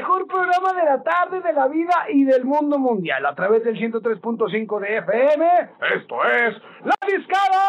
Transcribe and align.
Mejor 0.00 0.26
programa 0.26 0.72
de 0.72 0.84
la 0.84 1.02
tarde, 1.02 1.42
de 1.42 1.52
la 1.52 1.68
vida 1.68 2.06
y 2.08 2.24
del 2.24 2.46
mundo 2.46 2.78
mundial 2.78 3.26
a 3.26 3.34
través 3.34 3.62
del 3.64 3.76
103.5 3.76 4.80
de 4.80 4.96
FM. 4.96 5.46
Esto 5.94 6.24
es 6.24 6.56
La 6.84 6.96
Discada 7.06 7.60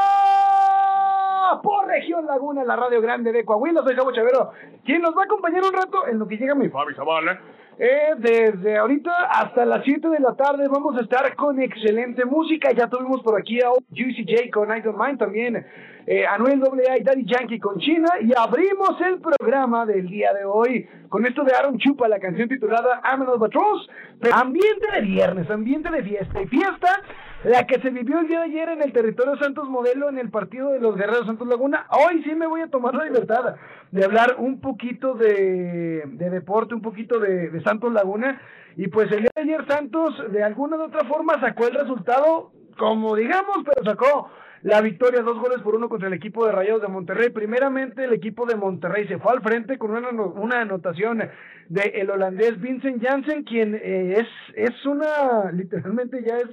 por 1.62 1.88
Región 1.88 2.26
Laguna, 2.26 2.64
la 2.64 2.78
radio 2.78 3.02
grande 3.02 3.34
de 3.34 3.44
Coahuila. 3.44 3.84
Soy 3.84 3.98
Javo 3.98 4.14
Chavero, 4.14 4.52
quien 4.86 5.02
nos 5.02 5.14
va 5.14 5.24
a 5.24 5.26
acompañar 5.26 5.62
un 5.62 5.74
rato 5.74 6.08
en 6.08 6.20
lo 6.20 6.28
que 6.28 6.38
llega 6.38 6.56
mi 6.56 6.70
Fabi 6.70 6.94
Zavala. 6.96 7.38
Eh, 7.84 8.14
desde 8.20 8.78
ahorita 8.78 9.12
hasta 9.32 9.66
las 9.66 9.84
7 9.84 10.08
de 10.08 10.20
la 10.20 10.36
tarde 10.36 10.68
vamos 10.68 10.96
a 10.98 11.02
estar 11.02 11.36
con 11.36 11.60
excelente 11.60 12.24
música. 12.26 12.72
Ya 12.74 12.88
tuvimos 12.88 13.24
por 13.24 13.42
aquí 13.42 13.60
a 13.60 13.72
Juicy 13.90 14.24
J 14.24 14.52
con 14.54 14.70
I 14.70 14.82
Don't 14.82 15.00
Mind 15.04 15.18
también. 15.18 15.66
Eh, 16.06 16.24
Anuel 16.28 16.62
AA 16.62 17.00
y 17.00 17.04
Daddy 17.04 17.26
Yankee 17.26 17.60
con 17.60 17.80
China. 17.80 18.08
Y 18.22 18.34
abrimos 18.38 19.02
el 19.02 19.20
programa 19.20 19.88
del 19.88 20.08
día 20.08 20.32
de 20.32 20.46
hoy 20.46 20.88
con 21.10 21.26
esto 21.26 21.44
de 21.44 21.56
Aaron 21.56 21.80
Chupa, 21.80 22.08
la 22.08 22.20
canción 22.20 22.48
titulada 22.48 23.02
I'm 23.04 23.24
an 23.24 24.32
Ambiente 24.32 24.88
de 24.94 25.02
viernes, 25.02 25.50
ambiente 25.50 25.90
de 25.90 26.04
fiesta. 26.04 26.40
Y 26.40 26.48
fiesta 26.50 27.02
la 27.44 27.66
que 27.66 27.82
se 27.82 27.90
vivió 27.90 28.20
el 28.20 28.28
día 28.28 28.40
de 28.40 28.46
ayer 28.46 28.70
en 28.70 28.82
el 28.82 28.94
territorio 28.94 29.36
Santos 29.38 29.68
Modelo 29.68 30.10
en 30.10 30.20
el 30.20 30.30
partido 30.30 30.72
de 30.72 30.80
los 30.80 30.96
Guerreros 30.96 31.26
Santos 31.26 31.48
Laguna. 31.48 31.88
Hoy 31.90 32.24
sí 32.24 32.36
me 32.36 32.46
voy 32.46 32.62
a 32.62 32.68
tomar 32.68 32.94
la 32.94 33.06
libertad 33.06 33.56
de 33.92 34.06
hablar 34.06 34.36
un 34.38 34.62
poquito 34.62 35.16
de, 35.16 36.04
deporte, 36.06 36.76
un 36.76 36.82
poquito 36.82 37.20
de, 37.20 37.50
de, 37.50 37.64
Santos 37.64 37.92
Laguna. 37.92 38.40
Y 38.78 38.88
pues 38.88 39.12
el 39.12 39.22
día 39.22 39.32
de 39.36 39.42
ayer 39.42 39.66
Santos 39.68 40.14
de 40.32 40.44
alguna 40.44 40.78
u 40.78 40.84
otra 40.84 41.04
forma 41.06 41.40
sacó 41.42 41.68
el 41.68 41.74
resultado, 41.74 42.52
como 42.78 43.16
digamos, 43.16 43.58
pero 43.66 43.90
sacó 43.90 44.30
la 44.62 44.80
victoria, 44.82 45.24
dos 45.24 45.40
goles 45.40 45.62
por 45.64 45.74
uno 45.74 45.90
contra 45.90 46.08
el 46.08 46.14
equipo 46.14 46.46
de 46.46 46.52
Rayados 46.52 46.84
de 46.84 46.88
Monterrey. 46.90 47.30
Primeramente 47.32 48.04
el 48.04 48.14
equipo 48.14 48.46
de 48.46 48.56
Monterrey 48.56 49.08
se 49.08 49.18
fue 49.18 49.32
al 49.32 49.42
frente 49.42 49.80
con 49.80 49.92
una, 49.92 50.10
una 50.10 50.62
anotación 50.62 51.24
de 51.70 51.82
el 51.96 52.12
holandés 52.12 52.62
Vincent 52.62 53.04
Janssen, 53.04 53.44
quien 53.44 53.74
eh, 53.74 54.20
es, 54.20 54.28
es 54.56 54.86
una, 54.86 55.52
literalmente 55.52 56.24
ya 56.24 56.38
es 56.38 56.50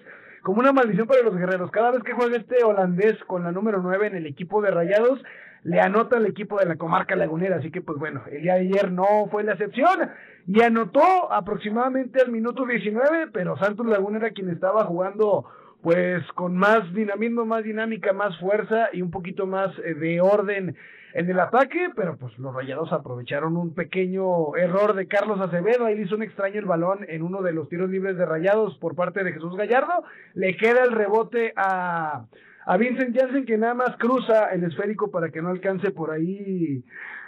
como 0.49 0.61
una 0.61 0.73
maldición 0.73 1.07
para 1.07 1.21
los 1.21 1.37
guerreros. 1.37 1.71
Cada 1.71 1.91
vez 1.91 2.03
que 2.03 2.15
juega 2.15 2.39
este 2.39 2.65
holandés 2.65 3.23
con 3.27 3.45
la 3.45 3.53
número 3.53 3.83
9 3.83 4.07
en 4.07 4.17
el 4.17 4.25
equipo 4.25 4.63
de 4.63 4.71
Rayados, 4.71 5.23
le 5.63 5.79
anota 5.79 6.17
el 6.17 6.25
equipo 6.25 6.59
de 6.59 6.65
la 6.65 6.77
comarca 6.77 7.15
lagunera. 7.17 7.57
Así 7.57 7.71
que, 7.71 7.83
pues 7.83 7.99
bueno, 7.99 8.23
el 8.33 8.41
día 8.41 8.55
de 8.55 8.61
ayer 8.61 8.91
no 8.91 9.29
fue 9.31 9.45
la 9.45 9.53
excepción 9.53 10.09
y 10.47 10.63
anotó 10.63 11.31
aproximadamente 11.31 12.23
al 12.23 12.31
minuto 12.33 12.65
19, 12.65 13.27
pero 13.31 13.59
Santos 13.59 13.85
Laguna 13.85 14.21
era 14.21 14.31
quien 14.31 14.49
estaba 14.49 14.85
jugando 14.85 15.45
pues 15.83 16.25
con 16.33 16.57
más 16.57 16.95
dinamismo, 16.95 17.45
más 17.45 17.63
dinámica, 17.63 18.15
más 18.15 18.35
fuerza 18.39 18.89
y 18.95 19.03
un 19.03 19.11
poquito 19.11 19.47
más 19.47 19.71
eh, 19.85 19.93
de 19.93 20.23
orden 20.23 20.77
en 21.15 21.31
el 21.31 21.41
ataque, 21.41 21.91
pero 21.97 22.17
pues 22.17 22.39
los 22.39 22.55
rayados 22.55 22.93
aprovecharon 22.93 23.57
un 23.57 23.75
pequeño 23.75 24.57
error 24.57 24.95
de 24.95 25.07
Carlos 25.07 25.41
Acevedo, 25.41 25.87
ahí 25.87 25.97
le 25.97 26.03
hizo 26.03 26.17
un 26.17 26.23
extraño 26.23 26.59
el 26.59 26.67
balón 26.67 27.05
en 27.09 27.23
uno 27.23 27.43
de 27.43 27.53
los 27.53 27.69
tiros 27.69 27.91
libres 27.91 28.17
de 28.17 28.27
rayados 28.27 28.77
por 28.79 28.95
parte 28.95 29.25
de 29.25 29.33
Jesús 29.33 29.57
Gallardo, 29.57 30.05
le 30.35 30.57
queda 30.57 30.85
el 30.85 30.93
rebote 30.93 31.53
a, 31.57 32.27
a 32.67 32.77
Vincent 32.77 33.17
Janssen 33.17 33.47
que 33.47 33.57
nada 33.59 33.75
más 33.75 33.97
cruza 33.97 34.53
el 34.53 34.65
esférico 34.65 35.11
para 35.11 35.31
que 35.31 35.41
no 35.41 35.49
alcance 35.49 35.91
por 35.91 36.11
ahí 36.11 36.85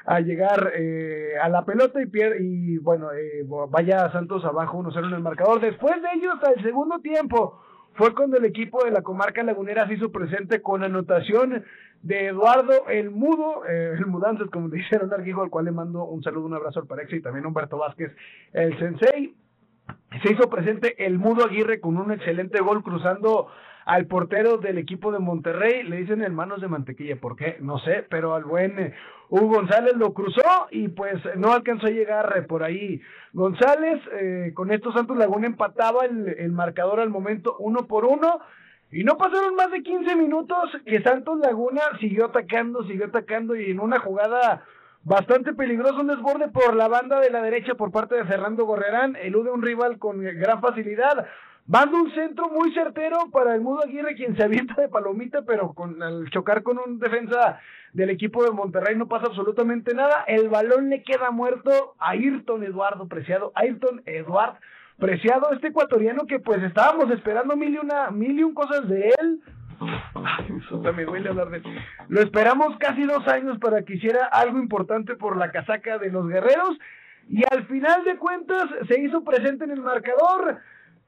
a 0.06 0.20
llegar 0.20 0.72
eh, 0.76 1.34
a 1.40 1.48
la 1.48 1.64
pelota 1.64 2.02
y 2.02 2.06
pierde 2.06 2.42
y 2.42 2.78
bueno, 2.78 3.12
eh, 3.12 3.44
vaya 3.68 4.10
Santos 4.12 4.44
abajo 4.44 4.78
1-0 4.78 5.06
en 5.06 5.14
el 5.14 5.22
marcador. 5.22 5.60
Después 5.60 6.02
de 6.02 6.08
ello, 6.14 6.32
hasta 6.32 6.52
el 6.52 6.62
segundo 6.62 6.98
tiempo, 7.00 7.60
fue 8.00 8.14
cuando 8.14 8.38
el 8.38 8.46
equipo 8.46 8.82
de 8.82 8.90
la 8.90 9.02
comarca 9.02 9.42
lagunera 9.42 9.86
se 9.86 9.92
hizo 9.92 10.10
presente 10.10 10.62
con 10.62 10.82
anotación 10.82 11.62
de 12.00 12.28
Eduardo 12.28 12.88
el 12.88 13.10
Mudo, 13.10 13.66
eh, 13.66 13.92
el 13.98 14.06
Mudanzas, 14.06 14.48
como 14.48 14.68
le 14.68 14.78
dijeron 14.78 15.12
Arguijo, 15.12 15.42
al 15.42 15.50
cual 15.50 15.66
le 15.66 15.70
mando 15.70 16.06
un 16.06 16.22
saludo, 16.22 16.46
un 16.46 16.54
abrazo 16.54 16.80
al 16.80 16.86
Parexa 16.86 17.16
y 17.16 17.20
también 17.20 17.44
Humberto 17.44 17.76
Vázquez, 17.76 18.10
el 18.54 18.78
Sensei. 18.78 19.34
Se 20.22 20.32
hizo 20.32 20.48
presente 20.48 21.04
el 21.04 21.18
Mudo 21.18 21.44
Aguirre 21.44 21.78
con 21.78 21.98
un 21.98 22.10
excelente 22.10 22.62
gol 22.62 22.82
cruzando 22.82 23.48
al 23.90 24.06
portero 24.06 24.58
del 24.58 24.78
equipo 24.78 25.10
de 25.10 25.18
Monterrey, 25.18 25.82
le 25.82 25.96
dicen 25.96 26.22
hermanos 26.22 26.60
de 26.60 26.68
mantequilla, 26.68 27.16
¿por 27.16 27.34
qué? 27.34 27.56
No 27.60 27.80
sé, 27.80 28.06
pero 28.08 28.36
al 28.36 28.44
buen 28.44 28.78
eh, 28.78 28.94
Hugo 29.28 29.56
González 29.56 29.94
lo 29.96 30.14
cruzó 30.14 30.68
y 30.70 30.86
pues 30.86 31.16
no 31.34 31.52
alcanzó 31.52 31.88
a 31.88 31.90
llegar 31.90 32.46
por 32.46 32.62
ahí. 32.62 33.02
González, 33.32 34.00
eh, 34.12 34.52
con 34.54 34.70
esto 34.70 34.92
Santos 34.92 35.16
Laguna 35.16 35.48
empataba 35.48 36.04
el, 36.04 36.28
el, 36.38 36.52
marcador 36.52 37.00
al 37.00 37.10
momento 37.10 37.56
uno 37.58 37.88
por 37.88 38.04
uno. 38.04 38.38
Y 38.92 39.02
no 39.02 39.16
pasaron 39.18 39.56
más 39.56 39.72
de 39.72 39.82
15 39.82 40.14
minutos 40.14 40.70
que 40.86 41.02
Santos 41.02 41.40
Laguna 41.40 41.80
siguió 41.98 42.26
atacando, 42.26 42.84
siguió 42.84 43.06
atacando 43.06 43.56
y 43.56 43.72
en 43.72 43.80
una 43.80 43.98
jugada 43.98 44.64
bastante 45.02 45.52
peligrosa, 45.52 46.00
un 46.00 46.08
desborde 46.08 46.48
por 46.48 46.76
la 46.76 46.86
banda 46.86 47.18
de 47.18 47.30
la 47.30 47.42
derecha 47.42 47.74
por 47.74 47.90
parte 47.90 48.14
de 48.14 48.24
Fernando 48.24 48.66
Gorrerán, 48.66 49.16
elude 49.16 49.50
un 49.50 49.62
rival 49.62 49.98
con 49.98 50.20
gran 50.20 50.60
facilidad, 50.60 51.26
Manda 51.70 51.96
un 51.96 52.12
centro 52.12 52.48
muy 52.48 52.74
certero 52.74 53.30
para 53.30 53.54
el 53.54 53.60
Mudo 53.60 53.84
Aguirre, 53.84 54.16
quien 54.16 54.36
se 54.36 54.42
avienta 54.42 54.74
de 54.74 54.88
palomita, 54.88 55.42
pero 55.42 55.72
con, 55.72 56.02
al 56.02 56.28
chocar 56.30 56.64
con 56.64 56.78
un 56.84 56.98
defensa 56.98 57.60
del 57.92 58.10
equipo 58.10 58.42
de 58.42 58.50
Monterrey 58.50 58.96
no 58.96 59.06
pasa 59.06 59.26
absolutamente 59.26 59.94
nada. 59.94 60.24
El 60.26 60.48
balón 60.48 60.90
le 60.90 61.04
queda 61.04 61.30
muerto 61.30 61.94
a 62.00 62.10
Ayrton 62.10 62.64
Eduardo 62.64 63.06
Preciado. 63.06 63.52
Ayrton 63.54 64.02
Eduardo 64.04 64.58
Preciado, 64.98 65.52
este 65.52 65.68
ecuatoriano 65.68 66.26
que 66.26 66.40
pues 66.40 66.60
estábamos 66.64 67.08
esperando 67.12 67.56
mil 67.56 67.72
y, 67.72 67.78
una, 67.78 68.10
mil 68.10 68.36
y 68.36 68.42
un 68.42 68.52
cosas 68.52 68.88
de 68.88 69.14
él. 69.20 69.40
Ay, 70.14 70.48
también 70.82 71.06
duele 71.06 71.28
hablar 71.28 71.50
de 71.50 71.58
él. 71.58 71.64
Lo 72.08 72.20
esperamos 72.20 72.76
casi 72.78 73.04
dos 73.04 73.28
años 73.28 73.58
para 73.60 73.84
que 73.84 73.94
hiciera 73.94 74.26
algo 74.26 74.58
importante 74.58 75.14
por 75.14 75.36
la 75.36 75.52
casaca 75.52 75.98
de 75.98 76.10
los 76.10 76.26
guerreros. 76.26 76.76
Y 77.28 77.44
al 77.48 77.64
final 77.68 78.02
de 78.02 78.16
cuentas 78.16 78.64
se 78.88 79.00
hizo 79.00 79.22
presente 79.22 79.66
en 79.66 79.70
el 79.70 79.82
marcador 79.82 80.58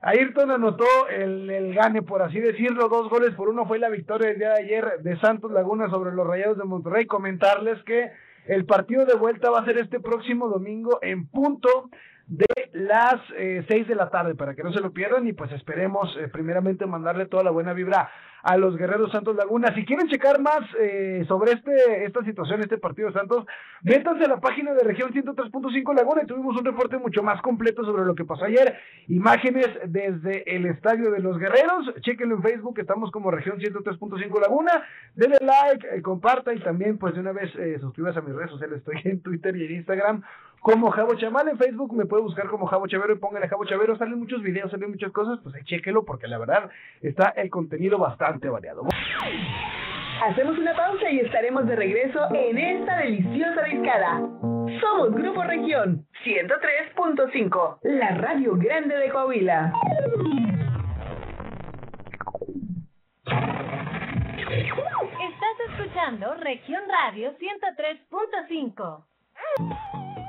Ayrton 0.05 0.51
anotó 0.51 1.09
el, 1.09 1.49
el, 1.49 1.75
gane, 1.75 2.03
por 2.03 2.23
así 2.23 2.41
decirlo, 2.41 2.89
dos 2.89 3.09
goles 3.09 3.35
por 3.35 3.49
uno 3.49 3.67
fue 3.67 3.79
la 3.79 3.89
victoria 3.89 4.29
del 4.29 4.39
día 4.39 4.49
de 4.51 4.63
ayer 4.63 4.85
de 5.01 5.17
Santos 5.21 5.53
Laguna 5.53 5.89
sobre 5.91 6.13
los 6.13 6.27
Rayados 6.27 6.59
de 6.59 6.65
Monterrey. 6.65 7.07
Comentarles 7.07 7.81
que 7.85 8.11
el 8.47 8.67
partido 8.67 9.07
de 9.07 9.15
vuelta 9.15 9.51
va 9.51 9.61
a 9.61 9.65
ser 9.65 9.79
este 9.79 10.01
próximo 10.01 10.49
domingo 10.49 10.99
en 11.03 11.29
punto 11.29 11.89
de 12.33 12.71
las 12.73 13.21
eh, 13.37 13.63
seis 13.69 13.87
de 13.87 13.95
la 13.95 14.09
tarde 14.09 14.35
para 14.35 14.55
que 14.55 14.63
no 14.63 14.73
se 14.73 14.81
lo 14.81 14.93
pierdan 14.93 15.27
y 15.27 15.35
pues 15.35 15.53
esperemos 15.53 16.17
eh, 16.17 16.29
primeramente 16.29 16.87
mandarle 16.87 17.27
toda 17.27 17.45
la 17.45 17.51
buena 17.51 17.75
vibra 17.75 18.11
a 18.43 18.57
los 18.57 18.77
Guerreros 18.77 19.13
Santos 19.13 19.37
Laguna. 19.37 19.73
Si 19.75 19.85
quieren 19.85 20.09
checar 20.09 20.41
más 20.41 20.61
eh, 20.81 21.25
sobre 21.29 21.53
este 21.53 22.05
esta 22.05 22.25
situación, 22.25 22.61
este 22.61 22.79
partido 22.79 23.09
de 23.09 23.15
Santos, 23.15 23.45
métanse 23.83 24.25
a 24.25 24.29
la 24.29 24.41
página 24.41 24.73
de 24.73 24.83
región 24.83 25.13
103.5 25.13 25.95
Laguna 25.95 26.23
y 26.23 26.27
tuvimos 26.27 26.57
un 26.57 26.65
reporte 26.65 26.97
mucho 26.99 27.23
más 27.23 27.41
completo 27.43 27.85
sobre 27.85 28.05
lo 28.05 28.15
que 28.15 28.25
pasó 28.25 28.45
ayer. 28.45 28.79
Imágenes 29.09 29.69
desde 29.87 30.57
el 30.57 30.67
estadio 30.67 31.11
de 31.11 31.21
los 31.21 31.39
Guerreros. 31.39 31.93
Chequenlo 32.01 32.37
en 32.37 32.43
Facebook, 32.43 32.79
estamos 32.79 33.11
como 33.11 33.31
región 33.31 33.59
103.5 33.59 34.41
Laguna. 34.41 34.83
Denle 35.15 35.39
like, 35.41 35.87
eh, 35.95 36.03
comparta 36.03 36.53
y 36.55 36.61
también 36.61 36.99
pues 36.99 37.15
de 37.15 37.21
una 37.21 37.33
vez 37.33 37.55
eh, 37.57 37.79
suscríbase 37.81 38.19
a 38.19 38.23
mis 38.23 38.35
redes 38.35 38.51
sociales. 38.51 38.79
Estoy 38.79 39.01
en 39.05 39.23
Twitter 39.23 39.55
y 39.57 39.67
en 39.67 39.73
Instagram 39.77 40.23
como 40.63 40.93
Javo 40.93 41.17
Chamal 41.17 41.49
en 41.49 41.59
Facebook, 41.59 41.93
me 41.93 42.07
puede 42.07 42.23
buscar 42.23 42.47
como 42.47 42.67
Javo 42.67 42.87
Chavero 42.87 43.13
y 43.13 43.19
póngale 43.19 43.49
Javo 43.49 43.65
Chavero, 43.65 43.99
salen 43.99 44.21
muchos 44.21 44.41
videos, 44.43 44.71
salen 44.71 44.91
muchas 44.91 45.11
cosas, 45.11 45.41
pues 45.43 45.57
ahí 45.57 45.65
chéquelo 45.65 46.05
porque 46.05 46.29
la 46.29 46.39
verdad 46.39 46.71
está 47.01 47.31
el 47.31 47.51
contenido 47.51 47.99
bastante 47.99 48.49
variado. 48.49 48.85
Hacemos 50.25 50.57
una 50.57 50.73
pausa 50.77 51.11
y 51.11 51.19
estaremos 51.19 51.67
de 51.67 51.75
regreso 51.75 52.21
en 52.33 52.57
esta 52.57 52.99
deliciosa 52.99 53.63
discada. 53.65 54.21
Somos 54.81 55.13
Grupo 55.15 55.43
Región 55.43 56.07
103.5, 56.25 57.79
la 57.83 58.15
radio 58.19 58.55
grande 58.55 58.95
de 58.95 59.11
Coahuila. 59.11 59.73
Estás 64.87 65.71
escuchando 65.71 66.35
Región 66.35 66.83
Radio 66.89 67.33
103.5. 67.37 70.22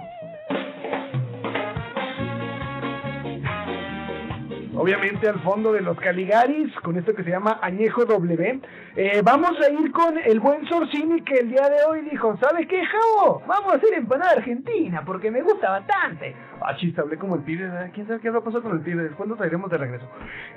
obviamente 4.83 5.29
al 5.29 5.39
fondo 5.39 5.71
de 5.71 5.79
los 5.79 5.97
Caligaris, 5.97 6.75
con 6.81 6.97
esto 6.97 7.15
que 7.15 7.23
se 7.23 7.29
llama 7.29 7.57
Añejo 7.61 8.03
W. 8.03 8.59
Eh, 8.97 9.21
vamos 9.23 9.51
a 9.61 9.71
ir 9.71 9.93
con 9.93 10.17
el 10.17 10.41
buen 10.41 10.67
Sorsini 10.67 11.21
que 11.21 11.35
el 11.35 11.51
día 11.51 11.69
de 11.69 11.77
hoy 11.89 12.01
dijo, 12.01 12.37
¿sabes 12.41 12.67
qué, 12.67 12.83
Javo? 12.85 13.41
Vamos 13.47 13.71
a 13.71 13.77
hacer 13.77 13.93
empanada 13.93 14.31
argentina 14.31 15.01
porque 15.05 15.31
me 15.31 15.41
gusta 15.41 15.69
bastante. 15.69 16.35
Ah, 16.59 16.75
chiste, 16.75 16.99
hablé 16.99 17.17
como 17.17 17.35
el 17.35 17.43
pibe, 17.43 17.65
¿quién 17.93 18.07
sabe 18.07 18.19
qué 18.19 18.29
va 18.29 18.39
a 18.39 18.43
pasar 18.43 18.61
con 18.61 18.73
el 18.73 18.81
pibe? 18.81 19.09
Lo 19.25 19.35
traeremos 19.37 19.71
de 19.71 19.77
regreso. 19.77 20.05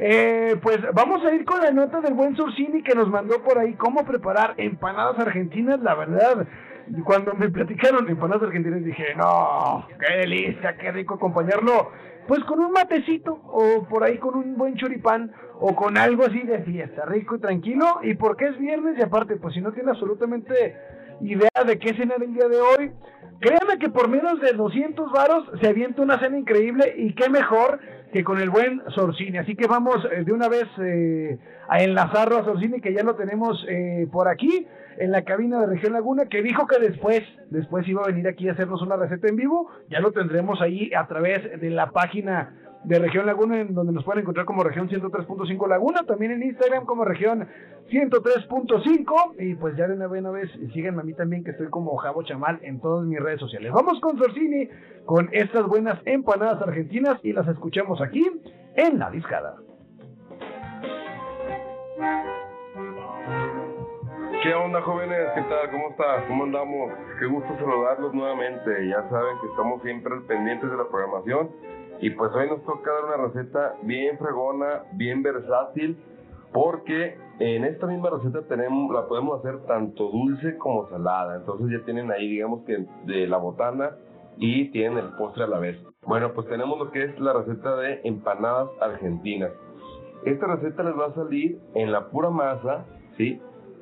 Eh, 0.00 0.56
pues 0.60 0.78
vamos 0.92 1.24
a 1.24 1.32
ir 1.32 1.44
con 1.44 1.60
la 1.60 1.70
nota 1.70 2.00
del 2.00 2.14
buen 2.14 2.34
Sorsini 2.34 2.82
que 2.82 2.96
nos 2.96 3.08
mandó 3.08 3.40
por 3.44 3.60
ahí 3.60 3.74
cómo 3.74 4.04
preparar 4.04 4.54
empanadas 4.56 5.20
argentinas, 5.20 5.78
la 5.80 5.94
verdad 5.94 6.48
cuando 7.04 7.34
me 7.34 7.48
platicaron 7.48 8.08
empanadas 8.08 8.44
argentinas 8.44 8.84
dije, 8.84 9.14
no, 9.16 9.86
qué 9.98 10.18
delicia, 10.18 10.76
qué 10.76 10.92
rico 10.92 11.14
acompañarlo 11.14 11.90
pues 12.26 12.42
con 12.44 12.60
un 12.60 12.72
matecito 12.72 13.40
o 13.44 13.86
por 13.88 14.04
ahí 14.04 14.18
con 14.18 14.34
un 14.34 14.56
buen 14.56 14.76
choripán 14.76 15.32
o 15.60 15.74
con 15.74 15.96
algo 15.96 16.24
así 16.24 16.40
de 16.40 16.60
fiesta, 16.60 17.04
rico 17.06 17.36
y 17.36 17.40
tranquilo. 17.40 18.00
Y 18.02 18.14
porque 18.14 18.46
es 18.46 18.58
viernes 18.58 18.98
y 18.98 19.02
aparte, 19.02 19.36
pues 19.36 19.54
si 19.54 19.60
no 19.60 19.72
tiene 19.72 19.90
absolutamente 19.90 20.76
idea 21.20 21.64
de 21.64 21.78
qué 21.78 21.94
cenar 21.94 22.22
el 22.22 22.34
día 22.34 22.48
de 22.48 22.60
hoy, 22.60 22.92
créanme 23.40 23.78
que 23.78 23.88
por 23.88 24.08
menos 24.08 24.40
de 24.40 24.52
200 24.52 25.10
varos 25.12 25.44
se 25.60 25.68
avienta 25.68 26.02
una 26.02 26.18
cena 26.18 26.38
increíble 26.38 26.94
y 26.96 27.14
qué 27.14 27.30
mejor 27.30 27.78
que 28.12 28.24
con 28.24 28.40
el 28.40 28.50
buen 28.50 28.82
Sorcini. 28.94 29.38
Así 29.38 29.56
que 29.56 29.66
vamos 29.66 29.96
eh, 30.12 30.24
de 30.24 30.32
una 30.32 30.48
vez 30.48 30.66
eh, 30.80 31.38
a 31.68 31.82
enlazarlo 31.82 32.38
a 32.38 32.44
Sorcini, 32.44 32.80
que 32.80 32.92
ya 32.92 33.02
lo 33.02 33.14
tenemos 33.14 33.64
eh, 33.68 34.06
por 34.10 34.28
aquí 34.28 34.66
en 34.98 35.10
la 35.12 35.22
cabina 35.22 35.60
de 35.60 35.66
Región 35.66 35.92
Laguna, 35.92 36.26
que 36.26 36.42
dijo 36.42 36.66
que 36.66 36.78
después, 36.78 37.22
después 37.50 37.86
iba 37.88 38.02
a 38.02 38.06
venir 38.06 38.26
aquí 38.28 38.48
a 38.48 38.52
hacernos 38.52 38.82
una 38.82 38.96
receta 38.96 39.28
en 39.28 39.36
vivo. 39.36 39.70
Ya 39.88 40.00
lo 40.00 40.12
tendremos 40.12 40.60
ahí 40.60 40.90
a 40.94 41.06
través 41.06 41.60
de 41.60 41.70
la 41.70 41.90
página 41.90 42.54
de 42.84 43.00
Región 43.00 43.26
Laguna, 43.26 43.60
en 43.60 43.74
donde 43.74 43.92
nos 43.92 44.04
pueden 44.04 44.22
encontrar 44.22 44.46
como 44.46 44.62
Región 44.62 44.88
103.5 44.88 45.68
Laguna, 45.68 46.04
también 46.06 46.32
en 46.32 46.42
Instagram 46.44 46.84
como 46.84 47.04
Región 47.04 47.48
103.5, 47.90 49.40
y 49.40 49.54
pues 49.56 49.76
ya 49.76 49.88
de 49.88 49.94
una, 49.94 50.06
buena 50.06 50.30
vez 50.30 50.48
síganme 50.72 51.00
a 51.00 51.04
mí 51.04 51.12
también 51.12 51.42
que 51.42 51.50
estoy 51.50 51.68
como 51.68 51.96
Javo 51.96 52.22
Chamal 52.22 52.60
en 52.62 52.80
todas 52.80 53.04
mis 53.04 53.18
redes 53.18 53.40
sociales. 53.40 53.72
Vamos 53.72 54.00
con 54.00 54.16
Sorcini, 54.18 54.68
con 55.04 55.28
estas 55.32 55.66
buenas 55.66 56.00
empanadas 56.04 56.62
argentinas, 56.62 57.18
y 57.24 57.32
las 57.32 57.48
escuchamos 57.48 58.00
aquí 58.00 58.24
en 58.76 58.98
La 59.00 59.10
Discada. 59.10 59.56
¿Qué 64.42 64.54
onda 64.54 64.82
jóvenes? 64.82 65.28
¿Qué 65.34 65.42
tal? 65.42 65.70
¿Cómo 65.70 65.90
está? 65.90 66.26
¿Cómo 66.28 66.44
andamos? 66.44 66.92
Qué 67.18 67.26
gusto 67.26 67.48
saludarlos 67.58 68.12
nuevamente. 68.12 68.88
Ya 68.88 69.08
saben 69.08 69.38
que 69.40 69.46
estamos 69.46 69.82
siempre 69.82 70.14
pendientes 70.28 70.70
de 70.70 70.76
la 70.76 70.88
programación 70.88 71.50
y 72.00 72.10
pues 72.10 72.30
hoy 72.34 72.48
nos 72.48 72.62
toca 72.64 72.92
dar 72.92 73.04
una 73.04 73.28
receta 73.28 73.76
bien 73.82 74.18
fregona, 74.18 74.82
bien 74.92 75.22
versátil, 75.22 75.98
porque 76.52 77.16
en 77.38 77.64
esta 77.64 77.86
misma 77.86 78.10
receta 78.10 78.42
tenemos, 78.46 78.92
la 78.92 79.06
podemos 79.06 79.40
hacer 79.40 79.64
tanto 79.66 80.10
dulce 80.10 80.58
como 80.58 80.88
salada. 80.90 81.36
Entonces 81.36 81.68
ya 81.70 81.84
tienen 81.84 82.10
ahí, 82.12 82.28
digamos 82.28 82.64
que 82.64 82.84
de 83.04 83.26
la 83.26 83.38
botana 83.38 83.96
y 84.36 84.70
tienen 84.70 84.98
el 84.98 85.16
postre 85.16 85.44
a 85.44 85.48
la 85.48 85.58
vez. 85.58 85.78
Bueno, 86.06 86.32
pues 86.34 86.46
tenemos 86.48 86.78
lo 86.78 86.90
que 86.90 87.04
es 87.04 87.18
la 87.18 87.32
receta 87.32 87.74
de 87.76 88.00
empanadas 88.04 88.68
argentinas. 88.80 89.50
Esta 90.24 90.46
receta 90.46 90.82
les 90.82 90.98
va 90.98 91.06
a 91.06 91.14
salir 91.14 91.58
en 91.74 91.90
la 91.90 92.08
pura 92.10 92.30
masa, 92.30 92.84
¿sí? 93.16 93.40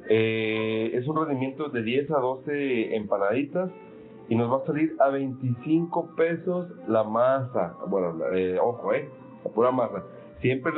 Eh, 0.09 0.91
es 0.95 1.07
un 1.07 1.17
rendimiento 1.17 1.69
de 1.69 1.83
10 1.83 2.11
a 2.11 2.19
12 2.19 2.97
empanaditas 2.97 3.71
y 4.29 4.37
nos 4.37 4.51
va 4.51 4.63
a 4.63 4.67
salir 4.67 4.95
a 5.01 5.09
25 5.09 6.15
pesos 6.17 6.69
la 6.89 7.05
masa. 7.05 7.77
Bueno, 7.89 8.15
eh, 8.33 8.59
ojo, 8.61 8.93
eh, 8.93 9.09
la 9.45 9.51
pura 9.51 9.71
masa. 9.71 10.05
Siempre 10.41 10.73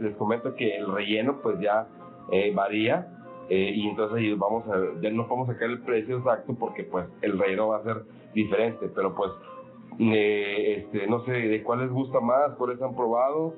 les, 0.00 0.16
comento 0.16 0.54
que 0.54 0.76
el 0.76 0.92
relleno 0.92 1.40
pues 1.42 1.58
ya 1.60 1.86
eh, 2.32 2.52
varía 2.54 3.08
eh, 3.48 3.72
y 3.74 3.88
entonces 3.88 4.38
vamos 4.38 4.64
a, 4.68 5.00
ya 5.00 5.10
no 5.10 5.26
podemos 5.26 5.48
sacar 5.48 5.70
el 5.70 5.80
precio 5.80 6.18
exacto 6.18 6.54
porque 6.58 6.84
pues 6.84 7.06
el 7.22 7.38
relleno 7.38 7.68
va 7.68 7.78
a 7.78 7.82
ser 7.82 8.02
diferente, 8.34 8.90
pero 8.94 9.14
pues 9.14 9.30
este, 9.98 11.06
no 11.08 11.24
sé 11.24 11.32
de 11.32 11.62
cuál 11.62 11.80
les 11.80 11.90
gusta 11.90 12.20
más, 12.20 12.54
cuáles 12.56 12.80
han 12.82 12.94
probado. 12.94 13.54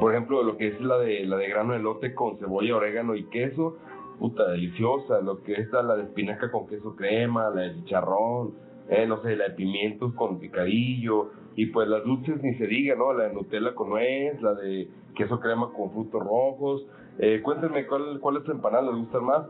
Por 0.00 0.12
ejemplo, 0.12 0.42
lo 0.42 0.56
que 0.56 0.68
es 0.68 0.80
la 0.80 0.98
de 0.98 1.24
la 1.24 1.36
de 1.36 1.48
grano 1.48 1.72
de 1.72 1.78
lote 1.78 2.14
con 2.14 2.38
cebolla, 2.38 2.76
orégano 2.76 3.14
y 3.14 3.24
queso, 3.24 3.76
puta 4.18 4.50
deliciosa, 4.50 5.20
lo 5.20 5.42
que 5.42 5.54
es 5.54 5.70
la 5.72 5.96
de 5.96 6.04
espinaca 6.04 6.50
con 6.50 6.66
queso 6.66 6.94
crema, 6.96 7.50
la 7.50 7.62
de 7.62 7.74
chicharrón, 7.76 8.54
eh, 8.88 9.06
no 9.06 9.20
sé, 9.22 9.36
la 9.36 9.48
de 9.48 9.54
pimientos 9.54 10.14
con 10.14 10.38
picadillo, 10.38 11.30
y 11.56 11.66
pues 11.66 11.88
las 11.88 12.04
dulces 12.04 12.42
ni 12.42 12.54
se 12.54 12.66
diga, 12.66 12.94
¿no? 12.94 13.12
La 13.12 13.24
de 13.24 13.34
Nutella 13.34 13.74
con 13.74 13.90
nuez, 13.90 14.40
la 14.42 14.54
de 14.54 14.88
queso 15.14 15.40
crema 15.40 15.70
con 15.72 15.90
frutos 15.90 16.22
rojos. 16.22 16.86
Eh, 17.18 17.40
cuéntenme 17.42 17.86
cuál, 17.86 18.20
cuál 18.20 18.36
es 18.36 18.46
la 18.46 18.54
empanada 18.54 18.90
les 18.90 18.96
gusta 18.96 19.20
más. 19.20 19.46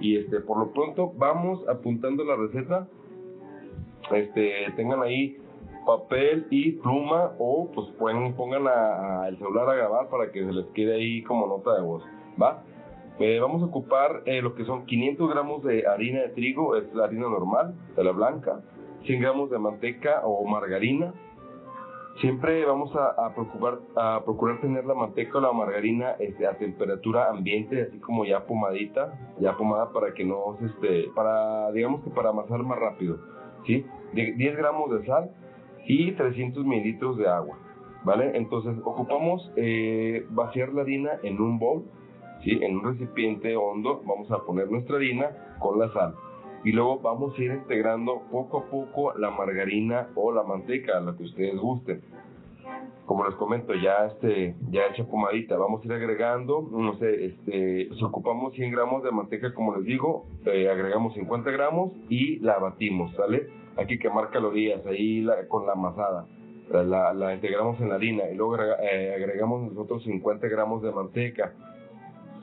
Y 0.00 0.16
este, 0.16 0.40
por 0.40 0.58
lo 0.58 0.72
pronto, 0.72 1.12
vamos 1.16 1.60
apuntando 1.68 2.24
la 2.24 2.36
receta. 2.36 2.88
Este, 4.10 4.52
tengan 4.76 5.02
ahí 5.02 5.36
papel 5.86 6.46
y 6.50 6.72
pluma 6.72 7.32
o 7.38 7.70
pues 7.74 7.88
pueden, 7.98 8.34
pongan 8.34 8.62
el 9.28 9.36
celular 9.36 9.68
a 9.68 9.74
grabar 9.74 10.08
para 10.08 10.30
que 10.32 10.44
se 10.44 10.52
les 10.52 10.66
quede 10.68 10.94
ahí 10.94 11.22
como 11.22 11.46
nota 11.46 11.74
de 11.74 11.82
voz, 11.82 12.02
¿va? 12.40 12.62
Eh, 13.24 13.38
vamos 13.38 13.62
a 13.62 13.66
ocupar 13.66 14.24
eh, 14.26 14.42
lo 14.42 14.56
que 14.56 14.64
son 14.64 14.84
500 14.84 15.30
gramos 15.30 15.62
de 15.62 15.86
harina 15.86 16.22
de 16.22 16.30
trigo, 16.30 16.74
es 16.74 16.92
la 16.92 17.04
harina 17.04 17.28
normal, 17.28 17.72
de 17.94 18.02
la 18.02 18.10
blanca, 18.10 18.62
100 19.04 19.20
gramos 19.20 19.48
de 19.48 19.60
manteca 19.60 20.22
o 20.24 20.44
margarina. 20.44 21.14
Siempre 22.20 22.64
vamos 22.64 22.90
a, 22.96 23.32
procurar 24.24 24.60
tener 24.60 24.84
la 24.86 24.94
manteca 24.94 25.38
o 25.38 25.40
la 25.40 25.52
margarina 25.52 26.16
este, 26.18 26.48
a 26.48 26.58
temperatura 26.58 27.30
ambiente, 27.30 27.82
así 27.82 28.00
como 28.00 28.24
ya 28.24 28.44
pomadita, 28.44 29.16
ya 29.38 29.56
pomada 29.56 29.92
para 29.92 30.12
que 30.14 30.24
no, 30.24 30.58
este, 30.60 31.04
para, 31.14 31.70
digamos 31.70 32.02
que 32.02 32.10
para 32.10 32.30
amasar 32.30 32.58
más 32.64 32.80
rápido, 32.80 33.18
¿sí? 33.66 33.86
10 34.14 34.56
gramos 34.56 34.90
de 34.90 35.06
sal 35.06 35.30
y 35.86 36.10
300 36.10 36.64
mililitros 36.64 37.18
de 37.18 37.28
agua, 37.28 37.56
¿vale? 38.02 38.36
Entonces 38.36 38.76
ocupamos 38.84 39.52
eh, 39.54 40.26
vaciar 40.30 40.72
la 40.74 40.82
harina 40.82 41.12
en 41.22 41.40
un 41.40 41.60
bowl, 41.60 41.84
en 42.44 42.76
un 42.76 42.84
recipiente 42.84 43.56
hondo 43.56 44.02
vamos 44.04 44.30
a 44.30 44.44
poner 44.44 44.70
nuestra 44.70 44.96
harina 44.96 45.56
con 45.58 45.78
la 45.78 45.92
sal. 45.92 46.14
Y 46.64 46.72
luego 46.72 47.00
vamos 47.00 47.36
a 47.36 47.42
ir 47.42 47.52
integrando 47.52 48.22
poco 48.30 48.58
a 48.58 48.64
poco 48.70 49.14
la 49.18 49.30
margarina 49.30 50.08
o 50.14 50.32
la 50.32 50.42
manteca, 50.42 51.00
la 51.00 51.16
que 51.16 51.24
ustedes 51.24 51.56
gusten. 51.58 52.02
Como 53.06 53.24
les 53.26 53.34
comento, 53.34 53.74
ya 53.74 54.06
este, 54.06 54.54
ya 54.70 54.86
hecha 54.86 55.04
pomadita, 55.04 55.56
vamos 55.56 55.82
a 55.82 55.86
ir 55.86 55.92
agregando, 55.92 56.68
no 56.70 56.94
sé, 56.94 57.26
este, 57.26 57.88
si 57.92 58.04
ocupamos 58.04 58.54
100 58.54 58.70
gramos 58.70 59.02
de 59.02 59.10
manteca, 59.10 59.52
como 59.54 59.74
les 59.76 59.84
digo, 59.84 60.26
eh, 60.46 60.70
agregamos 60.70 61.12
50 61.14 61.50
gramos 61.50 61.92
y 62.08 62.38
la 62.38 62.58
batimos, 62.58 63.12
¿sale? 63.16 63.48
Hay 63.76 63.86
que 63.86 63.98
quemar 63.98 64.30
calorías 64.30 64.86
ahí 64.86 65.26
con 65.48 65.66
la 65.66 65.72
amasada. 65.72 66.26
La, 66.70 67.12
la, 67.12 67.34
integramos 67.34 67.78
en 67.80 67.88
la 67.90 67.96
harina 67.96 68.30
y 68.30 68.36
luego 68.36 68.56
eh, 68.56 69.14
agregamos 69.14 69.62
nosotros 69.62 70.04
50 70.04 70.46
gramos 70.46 70.80
de 70.82 70.92
manteca 70.92 71.52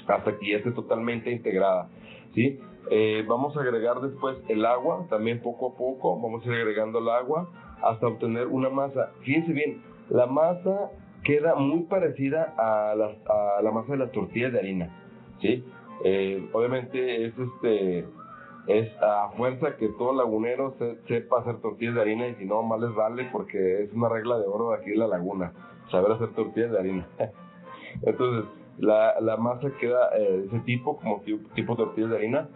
hasta 0.09 0.37
que 0.37 0.51
ya 0.51 0.57
esté 0.57 0.71
totalmente 0.71 1.31
integrada. 1.31 1.89
¿sí? 2.33 2.59
Eh, 2.91 3.23
vamos 3.27 3.55
a 3.55 3.61
agregar 3.61 4.01
después 4.01 4.37
el 4.47 4.65
agua, 4.65 5.05
también 5.09 5.41
poco 5.41 5.73
a 5.73 5.77
poco, 5.77 6.19
vamos 6.19 6.43
a 6.43 6.47
ir 6.47 6.55
agregando 6.55 6.99
el 6.99 7.09
agua 7.09 7.49
hasta 7.81 8.07
obtener 8.07 8.47
una 8.47 8.69
masa. 8.69 9.11
Fíjense 9.21 9.53
bien, 9.53 9.81
la 10.09 10.25
masa 10.25 10.91
queda 11.23 11.55
muy 11.55 11.83
parecida 11.83 12.53
a, 12.57 12.91
a 12.91 13.61
la 13.61 13.71
masa 13.71 13.93
de 13.93 13.99
las 13.99 14.11
tortillas 14.11 14.51
de 14.51 14.59
harina. 14.59 14.89
¿sí? 15.41 15.63
Eh, 16.03 16.49
obviamente 16.53 17.25
es 17.25 17.33
este 17.37 18.05
es 18.67 18.89
a 19.01 19.29
fuerza 19.35 19.75
que 19.77 19.89
todo 19.89 20.13
lagunero 20.13 20.75
sepa 21.07 21.39
hacer 21.39 21.59
tortillas 21.59 21.95
de 21.95 22.01
harina 22.01 22.27
y 22.27 22.35
si 22.35 22.45
no, 22.45 22.61
más 22.61 22.79
les 22.79 22.93
vale 22.93 23.27
porque 23.31 23.83
es 23.83 23.93
una 23.93 24.09
regla 24.09 24.37
de 24.37 24.45
oro 24.45 24.69
de 24.69 24.77
aquí 24.77 24.91
en 24.91 24.99
la 24.99 25.07
laguna, 25.07 25.53
saber 25.89 26.11
hacer 26.11 26.29
tortillas 26.33 26.71
de 26.71 26.79
harina. 26.79 27.07
Entonces, 28.03 28.49
la, 28.79 29.37
masa 29.37 29.69
queda 29.79 30.09
eh, 30.17 30.31
de 30.31 30.45
ese 30.47 30.59
tipo, 30.59 30.97
como 30.97 31.21
tipo, 31.55 31.75
tortilla 31.75 32.07
de 32.07 32.15
harina. 32.17 32.49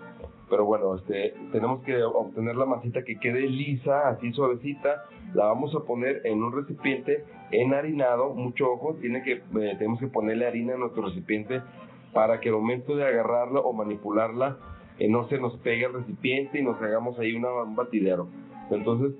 Pero 0.49 0.65
bueno, 0.65 0.95
este, 0.95 1.33
tenemos 1.51 1.83
que 1.83 2.03
obtener 2.03 2.55
la 2.55 2.65
masita 2.65 3.03
que 3.03 3.19
quede 3.19 3.41
lisa, 3.41 4.09
así 4.09 4.31
suavecita. 4.33 5.05
La 5.33 5.45
vamos 5.45 5.73
a 5.75 5.79
poner 5.79 6.21
en 6.25 6.43
un 6.43 6.53
recipiente 6.53 7.25
enharinado, 7.51 8.33
mucho 8.33 8.71
ojo, 8.71 8.95
tiene 9.01 9.23
que, 9.23 9.33
eh, 9.33 9.75
tenemos 9.77 9.99
que 9.99 10.07
ponerle 10.07 10.47
harina 10.47 10.73
en 10.73 10.81
nuestro 10.81 11.03
recipiente 11.03 11.61
para 12.13 12.39
que 12.39 12.49
al 12.49 12.55
momento 12.55 12.95
de 12.95 13.05
agarrarla 13.05 13.59
o 13.61 13.73
manipularla 13.73 14.57
eh, 14.99 15.09
no 15.09 15.27
se 15.27 15.39
nos 15.39 15.57
pegue 15.57 15.85
el 15.85 15.93
recipiente 15.93 16.59
y 16.59 16.63
nos 16.63 16.79
hagamos 16.81 17.17
ahí 17.19 17.35
una, 17.35 17.51
un 17.63 17.75
batidero. 17.75 18.27
Entonces 18.69 19.13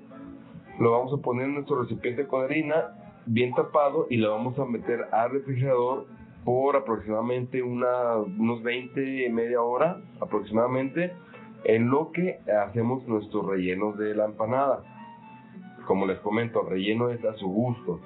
lo 0.78 0.92
vamos 0.92 1.12
a 1.12 1.22
poner 1.22 1.46
en 1.46 1.54
nuestro 1.54 1.82
recipiente 1.82 2.26
con 2.26 2.44
harina 2.44 2.96
bien 3.26 3.54
tapado 3.54 4.06
y 4.10 4.18
lo 4.18 4.30
vamos 4.30 4.58
a 4.58 4.64
meter 4.64 5.06
al 5.10 5.30
refrigerador 5.30 6.06
por 6.44 6.76
aproximadamente 6.76 7.62
una, 7.62 8.16
unos 8.16 8.62
20, 8.62 9.30
media 9.30 9.62
hora 9.62 10.00
aproximadamente, 10.20 11.12
en 11.64 11.90
lo 11.90 12.12
que 12.12 12.40
hacemos 12.68 13.06
nuestros 13.08 13.46
rellenos 13.46 13.96
de 13.98 14.14
la 14.14 14.26
empanada. 14.26 14.82
Como 15.86 16.06
les 16.06 16.18
comento, 16.20 16.62
el 16.62 16.70
relleno 16.70 17.10
es 17.10 17.24
a 17.24 17.34
su 17.34 17.48
gusto. 17.48 18.00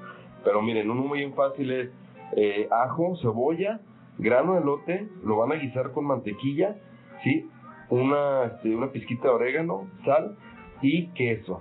Pero 0.44 0.62
miren, 0.62 0.90
uno 0.90 1.02
muy 1.02 1.28
fácil 1.32 1.70
es 1.72 1.90
eh, 2.36 2.68
ajo, 2.70 3.16
cebolla, 3.20 3.80
grano 4.18 4.54
de 4.54 4.64
lote, 4.64 5.08
lo 5.24 5.36
van 5.36 5.52
a 5.52 5.56
guisar 5.56 5.92
con 5.92 6.04
mantequilla, 6.06 6.76
¿sí? 7.22 7.48
Una, 7.90 8.44
este, 8.44 8.74
una 8.74 8.92
pizquita 8.92 9.28
de 9.28 9.34
orégano, 9.34 9.88
sal 10.04 10.36
y 10.82 11.08
queso, 11.08 11.60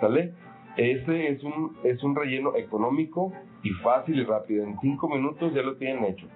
¿sale? 0.00 0.34
Este 0.76 1.30
es 1.30 1.42
un, 1.42 1.76
es 1.84 2.02
un 2.02 2.14
relleno 2.14 2.56
económico 2.56 3.32
y 3.62 3.70
fácil 3.70 4.18
y 4.18 4.24
rápido. 4.24 4.64
En 4.64 4.78
cinco 4.80 5.08
minutos 5.08 5.52
ya 5.54 5.62
lo 5.62 5.76
tienen 5.76 6.04
hecho. 6.04 6.26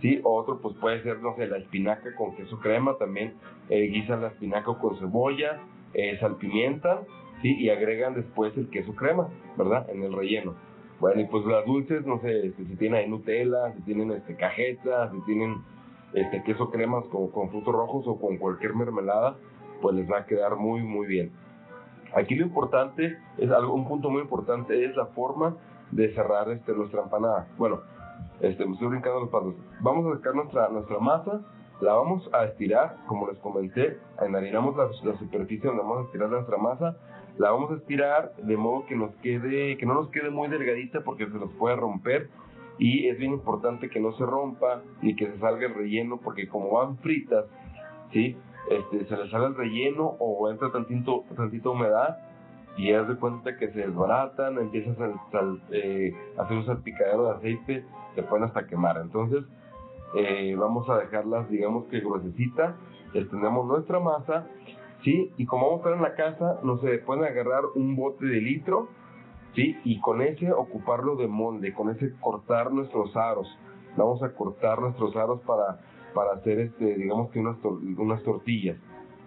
¿Sí? 0.00 0.20
Otro 0.24 0.60
pues 0.60 0.74
puede 0.76 1.02
ser, 1.02 1.20
no 1.20 1.36
sé, 1.36 1.46
la 1.46 1.58
espinaca 1.58 2.14
con 2.16 2.34
queso 2.34 2.58
crema, 2.58 2.96
también 2.98 3.34
eh, 3.68 3.82
guisan 3.86 4.20
la 4.20 4.28
espinaca 4.28 4.74
con 4.74 4.98
cebolla, 4.98 5.60
eh, 5.94 6.18
salpimientan, 6.18 7.00
¿sí? 7.40 7.54
Y 7.56 7.70
agregan 7.70 8.14
después 8.14 8.56
el 8.56 8.68
queso 8.70 8.94
crema, 8.96 9.28
¿verdad? 9.56 9.88
En 9.90 10.02
el 10.02 10.12
relleno. 10.12 10.54
Bueno, 10.98 11.20
y 11.20 11.26
pues 11.26 11.44
las 11.46 11.64
dulces, 11.66 12.04
no 12.04 12.20
sé, 12.20 12.46
este, 12.46 12.64
si 12.64 12.76
tienen 12.76 13.10
Nutella, 13.10 13.72
si 13.76 13.82
tienen 13.82 14.10
este, 14.10 14.34
cajetas, 14.34 15.12
si 15.12 15.20
tienen 15.24 15.56
este, 16.14 16.42
queso 16.42 16.70
cremas 16.70 17.04
con, 17.06 17.28
con 17.28 17.50
frutos 17.50 17.72
rojos 17.72 18.04
o 18.08 18.20
con 18.20 18.38
cualquier 18.38 18.74
mermelada, 18.74 19.36
pues 19.80 19.94
les 19.94 20.10
va 20.10 20.18
a 20.18 20.26
quedar 20.26 20.56
muy, 20.56 20.82
muy 20.82 21.06
bien. 21.06 21.32
Aquí 22.14 22.34
lo 22.34 22.44
importante, 22.44 23.18
es 23.38 23.50
algo, 23.50 23.74
un 23.74 23.86
punto 23.88 24.10
muy 24.10 24.22
importante, 24.22 24.84
es 24.84 24.94
la 24.96 25.06
forma 25.06 25.56
de 25.92 26.12
cerrar 26.14 26.50
este, 26.50 26.72
nuestra 26.72 27.02
empanada. 27.02 27.48
Bueno, 27.56 27.80
este, 28.40 28.66
me 28.66 28.72
estoy 28.72 28.88
brincando 28.88 29.20
los 29.20 29.30
pasos. 29.30 29.54
Vamos 29.80 30.12
a 30.12 30.16
sacar 30.16 30.34
nuestra, 30.34 30.68
nuestra 30.68 30.98
masa, 30.98 31.40
la 31.80 31.94
vamos 31.94 32.28
a 32.32 32.44
estirar, 32.44 32.96
como 33.06 33.28
les 33.28 33.38
comenté, 33.38 33.98
enharinamos 34.20 34.76
la, 34.76 34.88
la 35.04 35.18
superficie 35.18 35.68
donde 35.68 35.82
vamos 35.82 35.98
a 35.98 36.06
estirar 36.06 36.30
nuestra 36.30 36.56
masa, 36.56 36.96
la 37.38 37.50
vamos 37.50 37.70
a 37.70 37.74
estirar 37.74 38.34
de 38.36 38.56
modo 38.56 38.86
que 38.86 38.96
nos 38.96 39.14
quede, 39.16 39.76
que 39.76 39.86
no 39.86 39.94
nos 39.94 40.10
quede 40.10 40.30
muy 40.30 40.48
delgadita 40.48 41.02
porque 41.02 41.26
se 41.26 41.38
nos 41.38 41.52
puede 41.52 41.76
romper 41.76 42.28
y 42.78 43.08
es 43.08 43.18
bien 43.18 43.32
importante 43.32 43.88
que 43.88 44.00
no 44.00 44.12
se 44.12 44.24
rompa 44.24 44.82
ni 45.02 45.14
que 45.14 45.26
se 45.30 45.38
salga 45.38 45.66
el 45.66 45.74
relleno 45.74 46.18
porque 46.22 46.48
como 46.48 46.70
van 46.72 46.98
fritas, 46.98 47.46
¿sí? 48.12 48.36
Este, 48.70 49.04
se 49.06 49.16
les 49.16 49.30
sale 49.30 49.46
el 49.46 49.54
relleno 49.54 50.16
o 50.18 50.50
entra 50.50 50.70
tantito, 50.70 51.24
tantito 51.36 51.72
humedad 51.72 52.18
y 52.76 52.92
haz 52.92 53.08
de 53.08 53.16
cuenta 53.16 53.56
que 53.56 53.70
se 53.72 53.80
desbaratan, 53.80 54.58
empiezas 54.58 54.98
a, 54.98 55.10
eh, 55.70 56.14
hacer 56.38 56.56
un 56.56 56.66
salpicadero 56.66 57.24
de 57.24 57.30
aceite, 57.32 57.84
se 58.14 58.22
pueden 58.22 58.44
hasta 58.44 58.66
quemar. 58.66 58.98
Entonces, 58.98 59.44
eh, 60.14 60.54
vamos 60.58 60.88
a 60.88 60.98
dejarlas, 60.98 61.48
digamos 61.50 61.86
que 61.86 62.00
gruesecitas, 62.00 62.74
extendemos 63.14 63.66
nuestra 63.66 64.00
masa, 64.00 64.46
¿sí? 65.02 65.32
Y 65.36 65.46
como 65.46 65.66
vamos 65.66 65.78
a 65.78 65.90
estar 65.90 65.94
en 65.94 66.02
la 66.02 66.14
casa, 66.14 66.60
no 66.62 66.78
se 66.78 66.98
pueden 66.98 67.24
agarrar 67.24 67.64
un 67.74 67.96
bote 67.96 68.24
de 68.24 68.40
litro, 68.40 68.88
¿sí? 69.54 69.78
Y 69.84 70.00
con 70.00 70.22
ese 70.22 70.52
ocuparlo 70.52 71.16
de 71.16 71.28
molde, 71.28 71.74
con 71.74 71.90
ese 71.90 72.12
cortar 72.20 72.72
nuestros 72.72 73.14
aros. 73.16 73.46
Vamos 73.96 74.22
a 74.22 74.32
cortar 74.34 74.80
nuestros 74.80 75.14
aros 75.16 75.40
para, 75.42 75.80
para 76.14 76.32
hacer, 76.32 76.58
este, 76.58 76.94
digamos 76.94 77.30
que 77.30 77.40
unas, 77.40 77.56
unas 77.64 78.22
tortillas, 78.22 78.78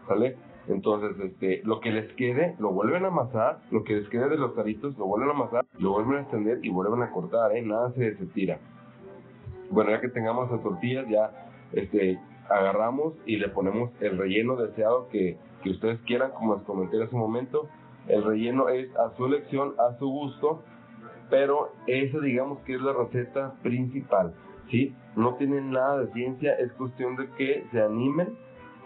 ¿sale? 0.07 0.35
Entonces, 0.67 1.19
este, 1.23 1.61
lo 1.63 1.79
que 1.79 1.91
les 1.91 2.11
quede, 2.13 2.55
lo 2.59 2.71
vuelven 2.71 3.05
a 3.05 3.09
amasar, 3.09 3.59
lo 3.71 3.83
que 3.83 3.95
les 3.95 4.09
quede 4.09 4.29
de 4.29 4.37
los 4.37 4.57
aritos, 4.57 4.97
lo 4.97 5.05
vuelven 5.05 5.29
a 5.29 5.33
amasar, 5.33 5.65
lo 5.77 5.91
vuelven 5.91 6.17
a 6.17 6.21
extender 6.21 6.59
y 6.63 6.69
vuelven 6.69 7.03
a 7.03 7.11
cortar, 7.11 7.55
¿eh? 7.55 7.61
Nada 7.61 7.91
se, 7.91 8.15
se. 8.17 8.57
Bueno, 9.69 9.91
ya 9.91 10.01
que 10.01 10.09
tengamos 10.09 10.51
las 10.51 10.63
tortillas, 10.63 11.07
ya 11.07 11.31
este, 11.73 12.19
agarramos 12.49 13.13
y 13.25 13.37
le 13.37 13.49
ponemos 13.49 13.91
el 14.01 14.17
relleno 14.17 14.55
deseado 14.55 15.07
que, 15.09 15.37
que 15.63 15.69
ustedes 15.69 15.99
quieran, 16.01 16.31
como 16.31 16.55
les 16.55 16.63
comenté 16.63 17.01
hace 17.01 17.13
un 17.13 17.21
momento. 17.21 17.67
El 18.07 18.23
relleno 18.23 18.69
es 18.69 18.95
a 18.95 19.15
su 19.17 19.25
elección, 19.25 19.73
a 19.79 19.97
su 19.97 20.07
gusto, 20.07 20.63
pero 21.29 21.71
esa 21.87 22.19
digamos 22.19 22.59
que 22.59 22.75
es 22.75 22.81
la 22.81 22.93
receta 22.93 23.53
principal, 23.63 24.33
¿sí? 24.69 24.95
No 25.15 25.35
tiene 25.35 25.61
nada 25.61 25.99
de 25.99 26.13
ciencia, 26.13 26.53
es 26.55 26.71
cuestión 26.73 27.15
de 27.15 27.29
que 27.31 27.65
se 27.71 27.81
animen 27.81 28.37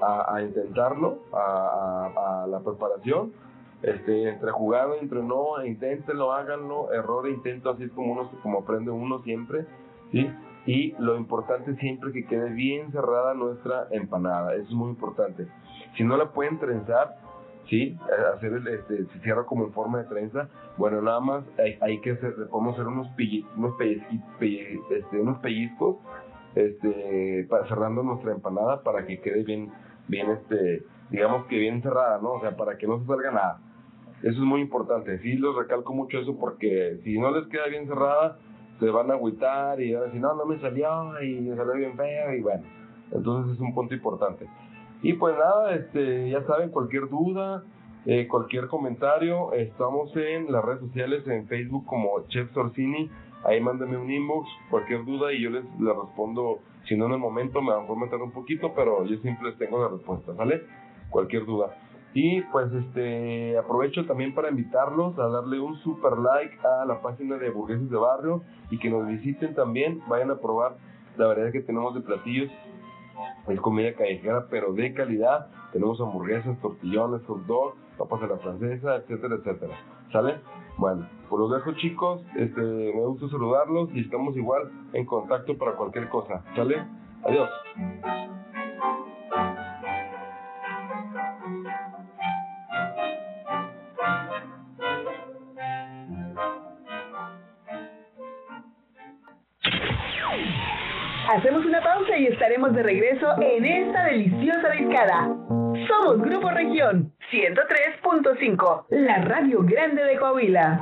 a, 0.02 0.42
intentarlo, 0.42 1.20
a, 1.34 2.46
la 2.50 2.60
preparación, 2.60 3.34
este, 3.82 4.30
entre 4.30 4.52
jugado, 4.52 4.96
entre 4.96 5.22
no, 5.24 5.64
inténtenlo, 5.66 6.34
háganlo, 6.34 6.92
error 6.94 7.28
e 7.28 7.32
intento, 7.32 7.72
así 7.72 7.84
es 7.84 7.92
como 7.92 8.14
uno, 8.14 8.30
como 8.42 8.60
aprende 8.60 8.92
uno 8.92 9.22
siempre, 9.24 9.66
¿sí? 10.12 10.30
Y 10.66 10.92
lo 11.00 11.18
importante 11.18 11.76
siempre 11.78 12.12
que 12.12 12.26
quede 12.26 12.50
bien 12.50 12.92
cerrada 12.92 13.34
nuestra 13.34 13.88
empanada, 13.92 14.54
eso 14.56 14.66
es 14.66 14.72
muy 14.72 14.90
importante. 14.90 15.48
Si 15.96 16.04
no 16.04 16.18
la 16.18 16.32
pueden 16.32 16.60
trenzar, 16.60 17.18
¿sí? 17.70 17.98
Hacer 18.36 18.54
el, 18.54 18.68
este, 18.68 19.06
se 19.06 19.20
cierra 19.20 19.46
como 19.46 19.64
en 19.66 19.74
forma 19.74 20.00
de 20.00 20.06
trenza, 20.06 20.50
bueno, 20.78 21.02
nada 21.02 21.20
más 21.20 21.44
hay, 21.82 22.00
que 22.02 22.12
hacer, 22.12 22.34
podemos 22.50 22.74
hacer 22.74 22.88
unos, 22.88 23.08
unos, 23.56 23.76
este, 23.82 25.20
unos 25.20 25.40
pellizcos, 25.40 25.98
este, 26.56 27.46
para, 27.50 27.68
cerrando 27.68 28.04
nuestra 28.04 28.32
empanada 28.32 28.82
para 28.82 29.06
que 29.06 29.20
quede 29.22 29.44
bien, 29.44 29.72
bien, 30.10 30.30
este, 30.32 30.84
digamos 31.10 31.46
que 31.46 31.58
bien 31.58 31.82
cerrada, 31.82 32.20
¿no? 32.22 32.34
O 32.34 32.42
sea, 32.42 32.58
para 32.58 32.78
que 32.78 32.88
no 32.88 33.00
se 33.00 33.06
salga 33.06 33.32
nada. 33.32 33.62
Eso 34.22 34.32
es 34.32 34.40
muy 34.40 34.62
importante. 34.62 35.20
Sí, 35.20 35.34
los 35.34 35.56
recalco 35.56 35.94
mucho 35.94 36.20
eso 36.20 36.38
porque 36.38 37.00
si 37.04 37.18
no 37.18 37.32
les 37.32 37.48
queda 37.48 37.68
bien 37.68 37.88
cerrada, 37.88 38.38
se 38.80 38.90
van 38.90 39.12
a 39.12 39.14
agüitar 39.14 39.80
y 39.82 39.94
van 39.94 40.04
a 40.04 40.06
decir, 40.08 40.22
no, 40.22 40.36
no 40.36 40.46
me 40.46 40.60
salió 40.60 41.22
y 41.22 41.40
me 41.40 41.56
salió 41.56 41.74
bien 41.74 41.96
feo 41.96 42.34
y 42.34 42.42
bueno. 42.42 42.64
Entonces 43.12 43.56
es 43.56 43.62
un 43.62 43.74
punto 43.74 43.94
importante. 43.94 44.46
Y 45.02 45.14
pues 45.14 45.36
nada, 45.38 45.74
este, 45.76 46.30
ya 46.30 46.44
saben, 46.44 46.70
cualquier 46.70 47.08
duda, 47.08 47.64
eh, 48.06 48.28
cualquier 48.28 48.68
comentario, 48.68 49.54
estamos 49.54 50.16
en 50.18 50.52
las 50.52 50.64
redes 50.64 50.82
sociales, 50.82 51.26
en 51.28 51.48
Facebook 51.48 51.86
como 51.86 52.28
Chef 52.28 52.52
Sorsini, 52.54 53.10
ahí 53.46 53.62
mándenme 53.62 53.98
un 53.98 54.12
inbox, 54.12 54.50
cualquier 54.70 55.06
duda 55.06 55.32
y 55.32 55.42
yo 55.42 55.50
les, 55.50 55.64
les 55.80 55.96
respondo 55.96 56.60
si 56.88 56.96
no 56.96 57.06
en 57.06 57.14
el 57.14 57.20
momento 57.20 57.62
me 57.62 57.74
van 57.74 57.86
a 57.86 57.88
comentar 57.88 58.22
un 58.22 58.32
poquito, 58.32 58.74
pero 58.74 59.06
yo 59.06 59.18
siempre 59.18 59.50
les 59.50 59.58
tengo 59.58 59.82
la 59.82 59.90
respuesta, 59.90 60.36
¿sale? 60.36 60.64
Cualquier 61.10 61.46
duda. 61.46 61.76
Y 62.14 62.42
pues 62.42 62.72
este 62.74 63.58
aprovecho 63.58 64.06
también 64.06 64.34
para 64.34 64.50
invitarlos 64.50 65.18
a 65.20 65.28
darle 65.28 65.60
un 65.60 65.78
super 65.78 66.18
like 66.18 66.58
a 66.66 66.86
la 66.86 67.02
página 67.02 67.38
de 67.38 67.52
Burgueses 67.52 67.90
de 67.90 67.98
Barrio 67.98 68.42
y 68.72 68.80
que 68.80 68.90
nos 68.90 69.08
visiten 69.08 69.54
también, 69.54 70.02
vayan 70.08 70.32
a 70.32 70.40
probar 70.40 70.78
la 71.18 71.28
variedad 71.28 71.52
que 71.52 71.62
tenemos 71.62 71.94
de 71.94 72.02
platillos. 72.02 72.52
Es 73.48 73.60
comida 73.62 73.94
callejera, 73.94 74.48
pero 74.50 74.74
de 74.74 74.94
calidad. 74.94 75.48
Tenemos 75.72 76.00
hamburguesas, 76.02 76.60
tortillones, 76.62 77.22
hot 77.28 77.46
dog, 77.46 77.76
papas 77.98 78.24
a 78.24 78.28
la 78.28 78.38
francesa, 78.38 78.96
etcétera, 78.96 79.36
etcétera. 79.36 79.76
¿Sale? 80.12 80.36
Bueno, 80.80 81.10
por 81.30 81.42
los 81.42 81.52
dejo 81.52 81.74
chicos, 81.74 82.22
este, 82.38 82.62
me 82.62 83.06
gusta 83.06 83.28
saludarlos 83.28 83.90
y 83.94 84.00
estamos 84.00 84.34
igual 84.38 84.72
en 84.94 85.06
contacto 85.06 85.58
para 85.58 85.74
cualquier 85.74 86.08
cosa. 86.08 86.42
¿Sale? 86.56 86.82
Adiós. 87.26 87.50
Hacemos 101.36 101.66
una 101.66 101.84
pausa 101.84 102.18
y 102.18 102.28
estaremos 102.28 102.74
de 102.74 102.84
regreso 102.84 103.28
en 103.42 103.66
esta 103.66 104.06
deliciosa 104.06 104.70
discada. 104.70 105.28
Somos 105.90 106.22
Grupo 106.22 106.50
Región 106.52 107.09
103.5, 107.32 108.86
la 108.90 109.22
radio 109.24 109.62
grande 109.62 110.04
de 110.04 110.18
Coahuila. 110.18 110.80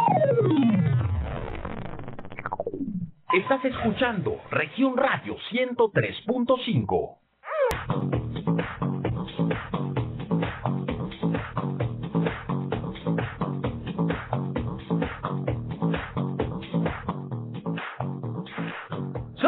Estás 3.33 3.65
escuchando 3.65 4.39
Región 4.49 4.95
Radio 4.95 5.35
103.5. 5.51 7.26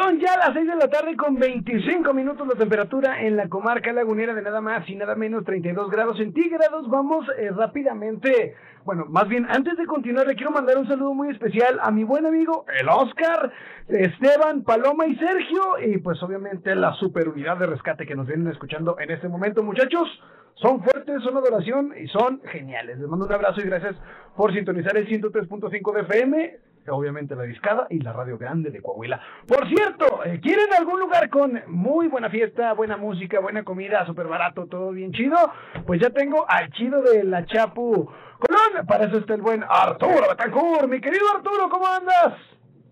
Son 0.09 0.19
ya 0.19 0.37
las 0.37 0.53
6 0.53 0.65
de 0.65 0.75
la 0.75 0.87
tarde 0.87 1.15
con 1.15 1.35
25 1.35 2.15
minutos 2.15 2.47
la 2.47 2.55
temperatura 2.55 3.21
en 3.21 3.37
la 3.37 3.47
comarca 3.47 3.93
lagunera 3.93 4.33
de 4.33 4.41
nada 4.41 4.59
más 4.59 4.89
y 4.89 4.95
nada 4.95 5.13
menos 5.13 5.45
32 5.45 5.91
grados 5.91 6.17
centígrados. 6.17 6.89
Vamos 6.89 7.27
eh, 7.37 7.51
rápidamente, 7.51 8.55
bueno, 8.85 9.05
más 9.07 9.27
bien 9.27 9.45
antes 9.47 9.77
de 9.77 9.85
continuar 9.85 10.25
le 10.25 10.33
quiero 10.33 10.49
mandar 10.49 10.79
un 10.79 10.87
saludo 10.87 11.13
muy 11.13 11.29
especial 11.29 11.77
a 11.79 11.91
mi 11.91 12.03
buen 12.05 12.25
amigo 12.25 12.65
el 12.79 12.89
Oscar, 12.89 13.51
Esteban, 13.87 14.63
Paloma 14.63 15.05
y 15.05 15.15
Sergio 15.17 15.77
y 15.85 15.99
pues 15.99 16.23
obviamente 16.23 16.73
la 16.73 16.93
super 16.93 17.29
unidad 17.29 17.57
de 17.57 17.67
rescate 17.67 18.07
que 18.07 18.15
nos 18.15 18.25
vienen 18.25 18.47
escuchando 18.47 18.97
en 18.99 19.11
este 19.11 19.29
momento 19.29 19.61
muchachos. 19.61 20.07
Son 20.55 20.81
fuertes, 20.83 21.21
son 21.21 21.37
adoración 21.37 21.93
y 21.95 22.07
son 22.07 22.41
geniales. 22.51 22.97
Les 22.97 23.07
mando 23.07 23.27
un 23.27 23.31
abrazo 23.31 23.61
y 23.61 23.65
gracias 23.65 23.95
por 24.35 24.51
sintonizar 24.55 24.97
el 24.97 25.07
103.5 25.07 25.93
de 25.93 26.01
FM 26.01 26.68
obviamente 26.91 27.35
la 27.35 27.43
discada 27.43 27.87
y 27.89 27.99
la 27.99 28.13
radio 28.13 28.37
grande 28.37 28.71
de 28.71 28.81
Coahuila. 28.81 29.19
Por 29.47 29.67
cierto, 29.67 30.23
eh, 30.25 30.39
¿quieren 30.41 30.73
algún 30.77 30.99
lugar 30.99 31.29
con 31.29 31.61
muy 31.67 32.07
buena 32.07 32.29
fiesta, 32.29 32.73
buena 32.73 32.97
música, 32.97 33.39
buena 33.39 33.63
comida, 33.63 34.05
súper 34.05 34.27
barato, 34.27 34.67
todo 34.67 34.91
bien 34.91 35.11
chido? 35.11 35.37
Pues 35.85 36.01
ya 36.01 36.09
tengo 36.09 36.45
al 36.47 36.71
chido 36.71 37.01
de 37.01 37.23
la 37.23 37.45
Chapu 37.45 38.09
Colón. 38.39 38.85
Para 38.87 39.05
eso 39.05 39.17
está 39.17 39.33
el 39.33 39.41
buen 39.41 39.63
Arturo 39.67 40.29
Betancourt. 40.29 40.87
Mi 40.87 41.01
querido 41.01 41.25
Arturo, 41.35 41.69
¿cómo 41.69 41.85
andas? 41.87 42.35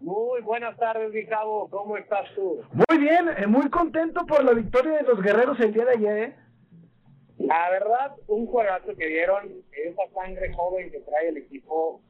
Muy 0.01 0.41
buenas 0.41 0.77
tardes, 0.77 1.11
mi 1.11 1.25
cabo. 1.25 1.69
¿Cómo 1.69 1.97
estás 1.97 2.29
tú? 2.35 2.61
Muy 2.71 2.97
bien, 2.97 3.29
eh, 3.37 3.47
muy 3.47 3.69
contento 3.69 4.25
por 4.25 4.43
la 4.43 4.53
victoria 4.53 4.93
de 4.93 5.03
los 5.03 5.21
guerreros 5.21 5.59
el 5.59 5.73
día 5.73 5.85
de 5.85 5.91
ayer. 5.91 6.17
¿eh? 6.17 6.35
La 7.39 7.69
verdad, 7.69 8.15
un 8.27 8.47
juegazo 8.47 8.95
que 8.95 9.07
dieron, 9.07 9.51
esa 9.71 10.03
sangre 10.13 10.53
joven 10.53 10.91
que 10.91 10.99
trae 11.01 11.29
el 11.29 11.37
equipo, 11.37 12.01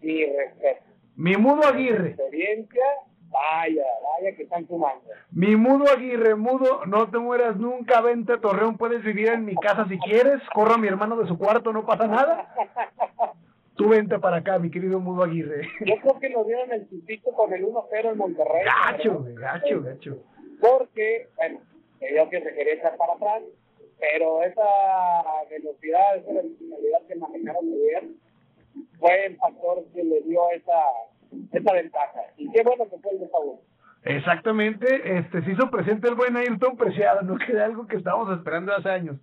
mi 0.00 0.24
respeto. 0.24 0.87
Mi 1.18 1.36
Mudo 1.36 1.66
Aguirre. 1.66 2.10
Experiencia, 2.10 2.84
vaya, 3.28 3.82
vaya 4.04 4.36
que 4.36 4.44
están 4.44 4.68
sumando. 4.68 5.02
Mi 5.32 5.56
Mudo 5.56 5.90
Aguirre, 5.90 6.36
Mudo, 6.36 6.86
no 6.86 7.10
te 7.10 7.18
mueras 7.18 7.56
nunca, 7.56 8.00
vente 8.00 8.34
a 8.34 8.40
Torreón, 8.40 8.78
puedes 8.78 9.02
vivir 9.02 9.28
en 9.30 9.44
mi 9.44 9.56
casa 9.56 9.84
si 9.88 9.98
quieres, 9.98 10.40
corro 10.54 10.74
a 10.74 10.78
mi 10.78 10.86
hermano 10.86 11.16
de 11.16 11.26
su 11.26 11.36
cuarto, 11.36 11.72
no 11.72 11.84
pasa 11.84 12.06
nada. 12.06 12.54
Tú 13.74 13.88
vente 13.88 14.16
para 14.20 14.36
acá, 14.36 14.60
mi 14.60 14.70
querido 14.70 15.00
Mudo 15.00 15.24
Aguirre. 15.24 15.68
Yo 15.80 15.96
creo 16.00 16.20
que 16.20 16.30
nos 16.30 16.46
dieron 16.46 16.70
el 16.72 16.88
chistito 16.88 17.32
con 17.32 17.52
el 17.52 17.64
1-0 17.64 18.12
en 18.12 18.16
Monterrey. 18.16 18.64
Gacho, 18.64 19.26
gacho, 19.34 19.82
gacho. 19.82 20.18
Porque, 20.60 21.30
bueno, 21.36 21.58
yo 22.00 22.30
que 22.30 22.42
se 22.42 22.54
quería 22.54 22.74
echar 22.74 22.96
para 22.96 23.14
atrás, 23.14 23.42
pero 23.98 24.44
esa 24.44 24.62
velocidad, 25.50 26.16
esa 26.16 26.32
velocidad 26.32 27.02
que 27.08 27.16
manejaron 27.16 27.64
ayer, 27.72 28.04
fue 29.08 29.26
el 29.26 29.36
factor 29.36 29.84
que 29.94 30.04
le 30.04 30.20
dio 30.22 30.40
esa, 30.50 30.80
esa 31.52 31.72
ventaja. 31.72 32.20
Y 32.36 32.50
qué 32.50 32.62
bueno 32.62 32.84
que 32.88 32.98
fue 32.98 33.12
el 33.12 33.20
de 33.20 33.28
favor. 33.28 33.56
Exactamente, 34.04 35.18
este 35.18 35.42
se 35.42 35.52
hizo 35.52 35.70
presente 35.70 36.08
el 36.08 36.14
buen 36.14 36.36
Ayrton 36.36 36.76
Preciado, 36.76 37.22
no 37.22 37.36
queda 37.36 37.64
algo 37.64 37.86
que 37.86 37.96
estábamos 37.96 38.36
esperando 38.36 38.72
hace 38.74 38.88
años. 38.88 39.16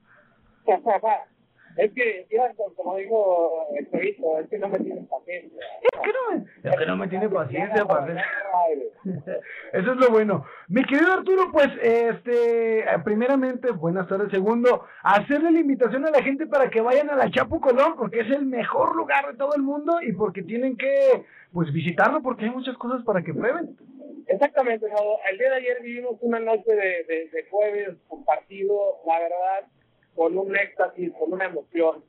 Es 1.77 1.91
que, 1.91 2.25
como 2.75 2.95
dijo 2.95 3.67
el 3.77 3.89
Chavito, 3.91 4.39
es 4.39 4.49
que 4.49 4.57
no 4.57 4.69
me 4.69 4.79
tiene 4.79 5.01
paciencia. 5.01 5.59
Es 5.81 5.99
que 5.99 6.11
no 6.13 6.31
me, 6.31 6.69
es 6.69 6.77
que 6.77 6.85
no 6.85 6.97
me 6.97 7.07
tiene 7.07 7.29
paciencia, 7.29 7.85
para 7.85 8.13
Eso 9.73 9.91
es 9.91 9.97
lo 9.97 10.09
bueno. 10.09 10.45
Mi 10.69 10.85
querido 10.85 11.11
Arturo, 11.11 11.51
pues, 11.51 11.67
este, 11.81 12.85
primeramente, 13.03 13.71
buenas 13.71 14.07
tardes. 14.07 14.31
Segundo, 14.31 14.85
hacerle 15.03 15.51
la 15.51 15.59
invitación 15.59 16.05
a 16.05 16.11
la 16.11 16.23
gente 16.23 16.47
para 16.47 16.69
que 16.69 16.79
vayan 16.79 17.09
a 17.09 17.15
la 17.15 17.29
Chapu 17.29 17.59
Colón, 17.59 17.95
porque 17.97 18.21
es 18.21 18.31
el 18.31 18.45
mejor 18.45 18.95
lugar 18.95 19.27
de 19.27 19.37
todo 19.37 19.53
el 19.55 19.61
mundo 19.61 20.01
y 20.01 20.13
porque 20.13 20.43
tienen 20.43 20.77
que, 20.77 21.25
pues, 21.51 21.73
visitarlo 21.73 22.21
porque 22.21 22.45
hay 22.45 22.51
muchas 22.51 22.77
cosas 22.77 23.03
para 23.03 23.21
que 23.21 23.33
prueben. 23.33 23.75
Exactamente, 24.27 24.87
el 25.29 25.37
día 25.37 25.49
de 25.49 25.55
ayer 25.55 25.81
vivimos 25.83 26.17
una 26.21 26.39
noche 26.39 26.71
de, 26.71 27.03
de, 27.03 27.29
de 27.31 27.45
jueves 27.49 27.95
compartido, 28.07 29.01
la 29.05 29.19
verdad, 29.19 29.67
con 30.15 30.37
un 30.37 30.55
éxtasis, 30.55 31.11
con 31.19 31.33
una 31.33 31.45
emoción, 31.45 32.03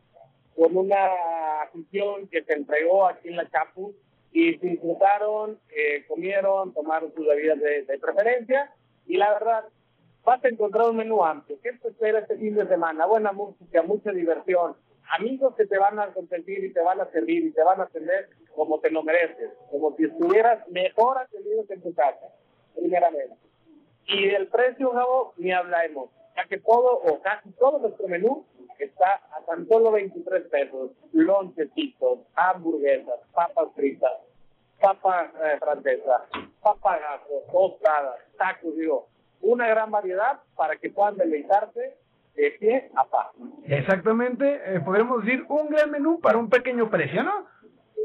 con 0.54 0.76
una 0.76 1.62
afición 1.62 2.28
que 2.28 2.42
se 2.44 2.54
entregó 2.54 3.06
aquí 3.06 3.28
en 3.28 3.36
la 3.36 3.50
Chapu 3.50 3.94
y 4.32 4.54
se 4.58 4.66
disfrutaron, 4.66 5.58
eh, 5.74 6.04
comieron, 6.06 6.72
tomaron 6.72 7.12
sus 7.14 7.26
bebidas 7.26 7.58
de, 7.58 7.98
preferencia 7.98 8.72
y 9.06 9.16
la 9.16 9.32
verdad 9.32 9.64
vas 10.24 10.44
a 10.44 10.48
encontrar 10.48 10.88
un 10.90 10.96
menú 10.96 11.24
amplio. 11.24 11.58
¿Qué 11.62 11.72
te 11.72 11.88
espera 11.88 12.20
este 12.20 12.36
fin 12.36 12.54
de 12.54 12.66
semana? 12.66 13.06
Buena 13.06 13.32
música, 13.32 13.82
mucha 13.82 14.12
diversión, 14.12 14.76
amigos 15.18 15.54
que 15.56 15.66
te 15.66 15.78
van 15.78 15.98
a 15.98 16.12
consentir 16.12 16.64
y 16.64 16.72
te 16.72 16.80
van 16.80 17.00
a 17.00 17.10
servir 17.10 17.44
y 17.44 17.52
te 17.52 17.62
van 17.62 17.80
a 17.80 17.84
atender 17.84 18.30
como 18.54 18.80
te 18.80 18.90
lo 18.90 19.02
mereces, 19.02 19.50
como 19.70 19.94
si 19.96 20.04
estuvieras 20.04 20.66
mejor 20.68 21.18
atendido 21.18 21.66
que 21.66 21.74
en 21.74 21.82
tu 21.82 21.94
casa, 21.94 22.26
primeramente. 22.74 23.36
Y 24.08 24.28
del 24.28 24.48
precio, 24.48 24.90
Javo, 24.92 25.34
ni 25.36 25.52
hablaremos 25.52 26.10
ya 26.36 26.44
que 26.46 26.58
todo 26.58 26.98
o 26.98 27.20
casi 27.22 27.50
todo 27.52 27.78
nuestro 27.78 28.08
menú 28.08 28.44
está 28.78 29.22
a 29.32 29.40
tan 29.46 29.66
solo 29.68 29.92
23 29.92 30.48
pesos. 30.48 30.90
Lonchecitos, 31.12 32.20
hamburguesas, 32.34 33.20
papas 33.32 33.68
fritas, 33.74 34.12
papa 34.80 35.32
eh, 35.42 35.58
francesa, 35.58 36.26
papa 36.62 36.98
gato, 36.98 37.42
tostadas, 37.50 38.18
tacos, 38.36 38.76
digo, 38.76 39.08
una 39.40 39.66
gran 39.68 39.90
variedad 39.90 40.40
para 40.54 40.76
que 40.76 40.90
puedan 40.90 41.16
deleitarse 41.16 41.96
de 42.34 42.50
pie 42.52 42.90
a 42.94 43.04
pa. 43.04 43.32
Exactamente, 43.66 44.60
eh, 44.66 44.80
podemos 44.80 45.24
decir 45.24 45.44
un 45.48 45.70
gran 45.70 45.90
menú 45.90 46.20
para 46.20 46.38
un 46.38 46.50
pequeño 46.50 46.90
precio, 46.90 47.22
¿no? 47.22 47.46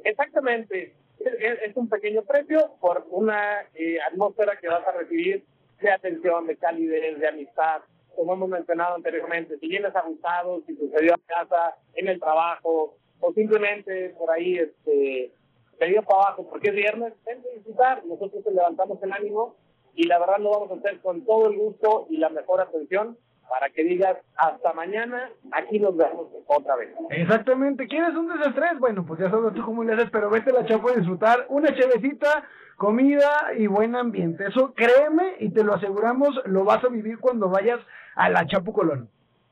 Exactamente, 0.04 0.96
es, 1.20 1.76
un 1.76 1.90
pequeño 1.90 2.24
precio 2.24 2.72
por 2.80 3.06
una 3.10 3.62
eh, 3.76 3.98
atmósfera 4.10 4.58
que 4.58 4.68
vas 4.68 4.88
a 4.88 4.92
recibir 4.92 5.44
de 5.82 5.92
atención, 5.92 6.48
de 6.48 6.58
calidez, 6.58 7.20
de 7.20 7.28
amistad, 7.28 7.82
como 8.16 8.34
hemos 8.34 8.50
mencionado 8.50 8.96
anteriormente, 8.96 9.58
si 9.58 9.68
vienes 9.68 9.96
abusado, 9.96 10.62
si 10.66 10.76
sucedió 10.76 11.14
en 11.14 11.22
casa, 11.28 11.76
en 11.96 12.08
el 12.08 12.20
trabajo, 12.20 12.98
o 13.20 13.34
simplemente 13.34 14.16
por 14.18 14.32
ahí 14.32 14.58
este, 14.58 15.32
pedido 15.78 16.04
para 16.04 16.24
abajo 16.24 16.48
porque 16.50 16.70
es 16.70 16.76
viernes, 16.76 17.14
ven 17.26 17.40
a 17.40 17.56
disfrutar, 17.56 18.06
nosotros 18.06 18.44
te 18.44 18.52
levantamos 18.52 19.02
el 19.02 19.12
ánimo 19.12 19.56
y 19.96 20.08
la 20.08 20.20
verdad 20.20 20.40
lo 20.40 20.52
vamos 20.52 20.72
a 20.72 20.76
hacer 20.76 21.00
con 21.02 21.26
todo 21.26 21.50
el 21.50 21.58
gusto 21.58 22.08
y 22.10 22.18
la 22.18 22.30
mejor 22.30 22.62
atención 22.62 23.18
para 23.52 23.70
que 23.70 23.84
digas 23.84 24.18
hasta 24.38 24.72
mañana, 24.72 25.30
aquí 25.52 25.78
nos 25.78 25.98
vemos 25.98 26.28
otra 26.48 26.78
vez. 26.78 26.90
Exactamente, 27.10 27.86
¿quieres 27.86 28.16
un 28.16 28.30
desestrés? 28.30 28.80
Bueno, 28.80 29.06
pues 29.06 29.20
ya 29.20 29.30
sabes 29.30 29.54
tú 29.54 29.66
cómo 29.66 29.84
le 29.84 29.92
haces, 29.92 30.10
pero 30.10 30.30
vete 30.30 30.52
a 30.52 30.62
la 30.62 30.66
chapa 30.66 30.92
a 30.92 30.96
disfrutar 30.96 31.48
una 31.50 31.76
chevecita 31.76 32.46
comida 32.78 33.30
y 33.58 33.68
buen 33.68 33.98
ambiente. 33.98 34.46
Eso 34.48 34.74
créeme 34.74 35.36
y 35.40 35.50
te 35.50 35.66
lo 35.66 35.74
aseguramos, 35.74 36.30
lo 36.46 36.64
vas 36.64 36.82
a 36.86 36.88
vivir 36.88 37.20
cuando 37.20 37.50
vayas 37.50 37.82
a 38.16 38.30
la 38.30 38.48
Chapu 38.48 38.72
Colón. 38.72 39.10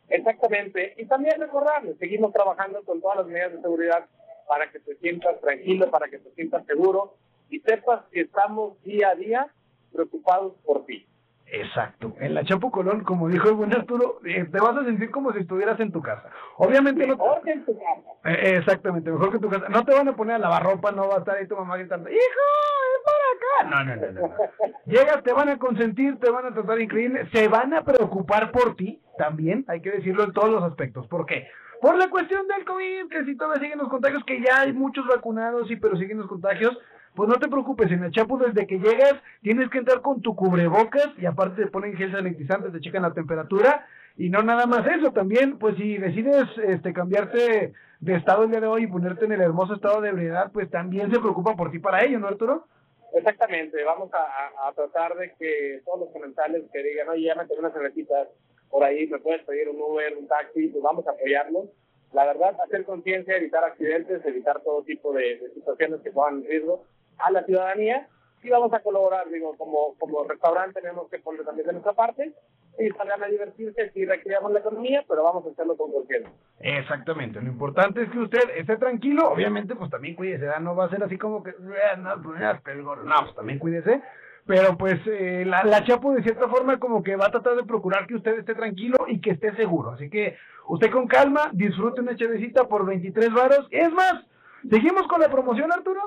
Exactamente. 0.08 0.94
Y 0.98 1.06
también 1.06 1.38
recordarles, 1.38 1.98
seguimos 1.98 2.32
trabajando 2.32 2.82
con 2.84 3.02
todas 3.02 3.18
las 3.18 3.28
medidas 3.28 3.52
de 3.52 3.62
seguridad 3.62 4.06
para 4.48 4.72
que 4.72 4.80
te 4.80 4.96
sientas 4.96 5.42
tranquilo, 5.42 5.92
para 5.92 6.08
que 6.08 6.20
te 6.20 6.32
sientas 6.36 6.66
seguro 6.68 7.16
y 7.50 7.60
sepas 7.60 8.06
que 8.14 8.22
estamos 8.22 8.82
día 8.84 9.10
a 9.10 9.16
día 9.16 9.48
preocupados 9.92 10.54
por 10.66 10.86
ti. 10.86 11.06
Exacto. 11.52 12.16
En 12.20 12.34
la 12.36 12.44
Chapu 12.44 12.70
Colón, 12.70 13.04
como 13.04 13.28
dijo 13.28 13.50
el 13.50 13.56
buen 13.56 13.74
Arturo, 13.74 14.20
eh, 14.26 14.46
te 14.52 14.60
vas 14.60 14.78
a 14.78 14.84
sentir 14.84 15.10
como 15.10 15.32
si 15.34 15.40
estuvieras 15.40 15.80
en 15.80 15.92
tu 15.92 16.02
casa. 16.02 16.30
Obviamente 16.58 17.08
mejor 17.08 17.38
no 17.38 17.42
que 17.42 17.52
en 17.52 17.66
tu 17.66 17.78
casa. 17.78 18.02
Eh, 18.26 18.58
exactamente, 18.58 19.12
mejor 19.12 19.30
que 19.30 19.38
en 19.38 19.42
tu 19.42 19.50
casa. 19.50 19.70
No 19.70 19.84
te 19.84 19.94
van 19.94 20.08
a 20.08 20.16
poner 20.16 20.36
a 20.36 20.40
lavar 20.40 20.64
ropa, 20.64 20.92
no 20.92 21.08
va 21.08 21.16
a 21.16 21.20
estar 21.20 21.38
ahí 21.38 21.48
tu 21.48 21.56
mamá 21.56 21.78
gritando, 21.78 22.10
¡Hijo, 22.10 22.20
es 22.96 23.04
para 23.06 23.76
acá! 23.76 23.84
No, 23.84 23.96
no, 23.96 23.96
no, 23.96 24.28
no. 24.28 24.36
Llegas, 24.86 25.24
te 25.24 25.34
van 25.34 25.50
a 25.50 25.58
consentir, 25.58 26.20
te 26.20 26.30
van 26.30 26.46
a 26.46 26.54
tratar 26.54 26.80
increíble, 26.80 27.28
se 27.34 27.48
van 27.48 27.74
a 27.74 27.84
preocupar 27.84 28.52
por 28.52 28.76
ti 28.76 29.02
también, 29.18 29.66
hay 29.68 29.82
que 29.82 29.92
decirlo 29.92 30.24
en 30.24 30.34
todos 30.34 30.50
los 30.50 30.64
aspectos. 30.64 31.08
¿Por 31.08 31.26
qué? 31.26 31.48
Por 31.82 31.98
la 31.98 32.10
cuestión 32.10 32.46
del 32.48 32.66
COVID, 32.66 33.10
que 33.10 33.26
si 33.26 33.38
todavía 33.38 33.62
siguen 33.62 33.80
los 33.80 33.90
contagios, 33.90 34.24
que 34.26 34.42
ya 34.42 34.62
hay 34.62 34.74
muchos 34.74 35.08
vacunados, 35.08 35.68
sí, 35.68 35.78
pero 35.78 35.98
siguen 35.98 36.18
los 36.18 36.28
contagios, 36.28 36.78
pues 37.19 37.27
no 37.27 37.36
te 37.36 37.49
preocupes, 37.49 37.91
en 37.91 38.01
el 38.01 38.12
Chapu 38.12 38.38
desde 38.38 38.65
que 38.65 38.79
llegas 38.79 39.15
tienes 39.41 39.69
que 39.69 39.79
entrar 39.79 39.99
con 39.99 40.21
tu 40.21 40.38
cubrebocas 40.38 41.10
y 41.17 41.25
aparte 41.25 41.65
te 41.65 41.69
ponen 41.69 41.97
gel 41.97 42.13
sanitizante, 42.13 42.69
te 42.69 42.79
checan 42.79 43.01
la 43.01 43.13
temperatura 43.13 43.86
y 44.15 44.29
no 44.29 44.41
nada 44.41 44.65
más 44.67 44.88
eso, 44.88 45.12
también 45.12 45.60
pues 45.60 45.75
si 45.75 45.97
decides 45.97 46.45
este 46.65 46.93
cambiarte 46.93 47.73
de 47.99 48.15
estado 48.15 48.45
el 48.45 48.51
día 48.51 48.62
de 48.62 48.67
hoy 48.67 48.84
y 48.84 48.88
ponerte 48.88 49.25
en 49.25 49.34
el 49.34 49.41
hermoso 49.41 49.73
estado 49.73 49.99
de 49.99 50.12
ebriedad, 50.12 50.49
pues 50.53 50.71
también 50.71 51.12
se 51.12 51.19
preocupan 51.19 51.58
por 51.58 51.71
ti 51.71 51.79
para 51.79 52.05
ello, 52.05 52.19
¿no 52.19 52.27
Arturo? 52.27 52.67
Exactamente, 53.13 53.84
vamos 53.84 54.10
a, 54.13 54.71
tratar 54.71 55.17
de 55.17 55.34
que 55.38 55.82
todos 55.84 55.99
los 55.99 56.10
comentarios 56.12 56.71
que 56.71 56.82
digan, 56.82 57.10
oye, 57.10 57.23
ya 57.23 57.36
me 57.36 57.45
tengo 57.47 57.60
unas 57.60 57.73
cervecitas 57.73 58.29
por 58.69 58.82
ahí, 58.82 59.08
me 59.08 59.19
puedes 59.19 59.43
pedir 59.43 59.67
un 59.67 59.82
Uber, 59.82 60.15
un 60.15 60.29
taxi, 60.29 60.69
pues 60.69 60.82
vamos 60.82 61.05
a 61.05 61.12
apoyarlos. 61.12 61.65
La 62.13 62.25
verdad, 62.25 62.55
hacer 62.65 62.86
conciencia, 62.86 63.36
evitar 63.36 63.63
accidentes, 63.65 64.25
evitar 64.25 64.62
todo 64.62 64.84
tipo 64.84 65.12
de, 65.12 65.38
de 65.38 65.53
situaciones 65.53 65.99
que 65.99 66.10
en 66.10 66.45
riesgo 66.45 66.86
a 67.19 67.32
la 67.32 67.43
ciudadanía 67.43 68.08
y 68.41 68.49
vamos 68.49 68.71
a 68.73 68.79
colaborar, 68.79 69.29
digo, 69.29 69.55
como, 69.58 69.95
como 69.97 70.23
restaurante 70.23 70.82
tenemos 70.82 71.10
que 71.10 71.19
poner 71.19 71.43
también 71.43 71.67
de 71.67 71.73
nuestra 71.73 71.93
parte 71.93 72.34
y 72.79 72.89
salgan 72.91 73.21
a 73.21 73.27
divertirse 73.27 73.91
y 73.93 74.05
recreamos 74.05 74.53
la 74.53 74.60
economía, 74.60 75.03
pero 75.08 75.23
vamos 75.23 75.45
a 75.45 75.49
hacerlo 75.49 75.75
con 75.75 75.91
conciencia. 75.91 76.32
Exactamente, 76.60 77.41
lo 77.41 77.49
importante 77.49 78.03
es 78.03 78.10
que 78.10 78.19
usted 78.19 78.49
esté 78.55 78.77
tranquilo, 78.77 79.29
obviamente 79.29 79.75
pues 79.75 79.91
también 79.91 80.15
cuídese, 80.15 80.47
no 80.62 80.75
va 80.75 80.86
a 80.86 80.89
ser 80.89 81.03
así 81.03 81.17
como 81.17 81.43
que, 81.43 81.51
no, 81.97 82.21
pues, 82.23 82.39
pues 82.63 83.36
también 83.36 83.60
cuídese, 83.60 84.01
pero 84.45 84.77
pues 84.77 84.99
eh, 85.05 85.43
la, 85.45 85.63
la 85.63 85.84
Chapo 85.84 86.12
de 86.13 86.23
cierta 86.23 86.47
forma 86.47 86.79
como 86.79 87.03
que 87.03 87.15
va 87.15 87.27
a 87.27 87.32
tratar 87.32 87.55
de 87.55 87.65
procurar 87.65 88.08
que 88.08 88.15
usted 88.15 88.39
esté 88.39 88.55
tranquilo 88.55 88.97
y 89.08 89.21
que 89.21 89.32
esté 89.32 89.55
seguro. 89.55 89.91
Así 89.91 90.10
que 90.10 90.38
usted 90.67 90.89
con 90.89 91.08
calma, 91.08 91.51
disfrute 91.53 92.01
una 92.01 92.15
chevecita 92.15 92.67
por 92.67 92.84
23 92.84 93.32
varos. 93.32 93.67
Es 93.69 93.91
más, 93.91 94.25
seguimos 94.67 95.08
con 95.08 95.21
la 95.21 95.29
promoción, 95.29 95.71
Arturo. 95.71 96.01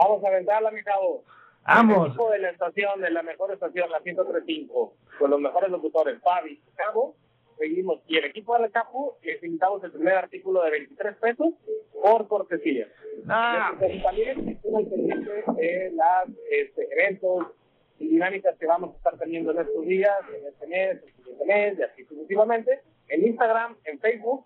Vamos 0.00 0.24
a 0.24 0.28
aventarla, 0.28 0.70
mi 0.70 0.82
cabo. 0.82 1.24
Vamos. 1.66 1.96
El 1.96 2.06
equipo 2.06 2.30
de 2.30 2.38
la 2.38 2.50
estación, 2.50 3.00
de 3.00 3.10
la 3.10 3.22
mejor 3.22 3.52
estación, 3.52 3.90
la 3.90 4.00
1035, 4.00 4.94
con 5.18 5.30
los 5.30 5.40
mejores 5.40 5.70
locutores, 5.70 6.20
Fabi, 6.22 6.60
Cabo, 6.74 7.16
seguimos. 7.58 8.00
Y 8.06 8.18
el 8.18 8.26
equipo 8.26 8.54
de 8.54 8.60
la 8.60 8.70
Chapu, 8.70 9.14
les 9.22 9.42
invitamos 9.42 9.82
el 9.82 9.92
primer 9.92 10.14
artículo 10.14 10.62
de 10.62 10.70
23 10.70 11.16
pesos 11.16 11.54
por 12.00 12.28
cortesía. 12.28 12.86
Ah, 13.28 13.72
Y 13.90 14.02
también 14.02 14.48
estén 14.48 14.76
al 14.76 14.86
pendiente 14.86 15.30
de 15.30 15.90
los 15.90 16.36
este, 16.50 16.88
eventos 16.92 17.46
y 17.98 18.08
dinámicas 18.08 18.56
que 18.58 18.66
vamos 18.66 18.94
a 18.94 18.96
estar 18.98 19.18
teniendo 19.18 19.52
en 19.52 19.58
estos 19.58 19.84
días, 19.86 20.14
en 20.38 20.46
este 20.46 20.66
mes, 20.66 20.90
en 20.90 21.08
el 21.08 21.14
siguiente 21.14 21.44
mes, 21.46 21.78
y 21.78 21.82
así 21.82 22.04
sucesivamente, 22.04 22.80
en 23.08 23.26
Instagram, 23.26 23.76
en 23.84 23.98
Facebook. 23.98 24.44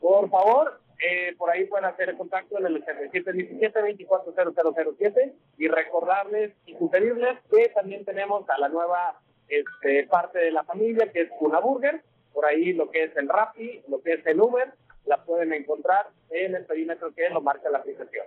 Por 0.00 0.28
favor, 0.28 0.80
eh, 1.02 1.34
por 1.38 1.48
ahí 1.50 1.64
pueden 1.64 1.86
hacer 1.86 2.10
el 2.10 2.16
contacto 2.16 2.58
en 2.58 2.66
el 2.66 2.84
8717-240007 2.84 5.32
y 5.58 5.68
recordarles 5.68 6.52
y 6.66 6.76
sugerirles 6.76 7.38
que 7.50 7.70
también 7.70 8.04
tenemos 8.04 8.48
a 8.50 8.58
la 8.58 8.68
nueva 8.68 9.18
este, 9.48 10.06
parte 10.08 10.38
de 10.38 10.52
la 10.52 10.64
familia, 10.64 11.10
que 11.12 11.22
es 11.22 11.30
Una 11.40 11.60
Burger, 11.60 12.02
por 12.32 12.44
ahí 12.44 12.72
lo 12.72 12.90
que 12.90 13.04
es 13.04 13.16
el 13.16 13.28
Rappi, 13.28 13.82
lo 13.88 14.02
que 14.02 14.14
es 14.14 14.26
el 14.26 14.40
Uber, 14.40 14.72
la 15.06 15.24
pueden 15.24 15.52
encontrar 15.52 16.08
en 16.30 16.54
el 16.54 16.66
perímetro 16.66 17.12
que 17.14 17.28
lo 17.30 17.40
marca 17.40 17.70
la 17.70 17.78
aplicación. 17.78 18.26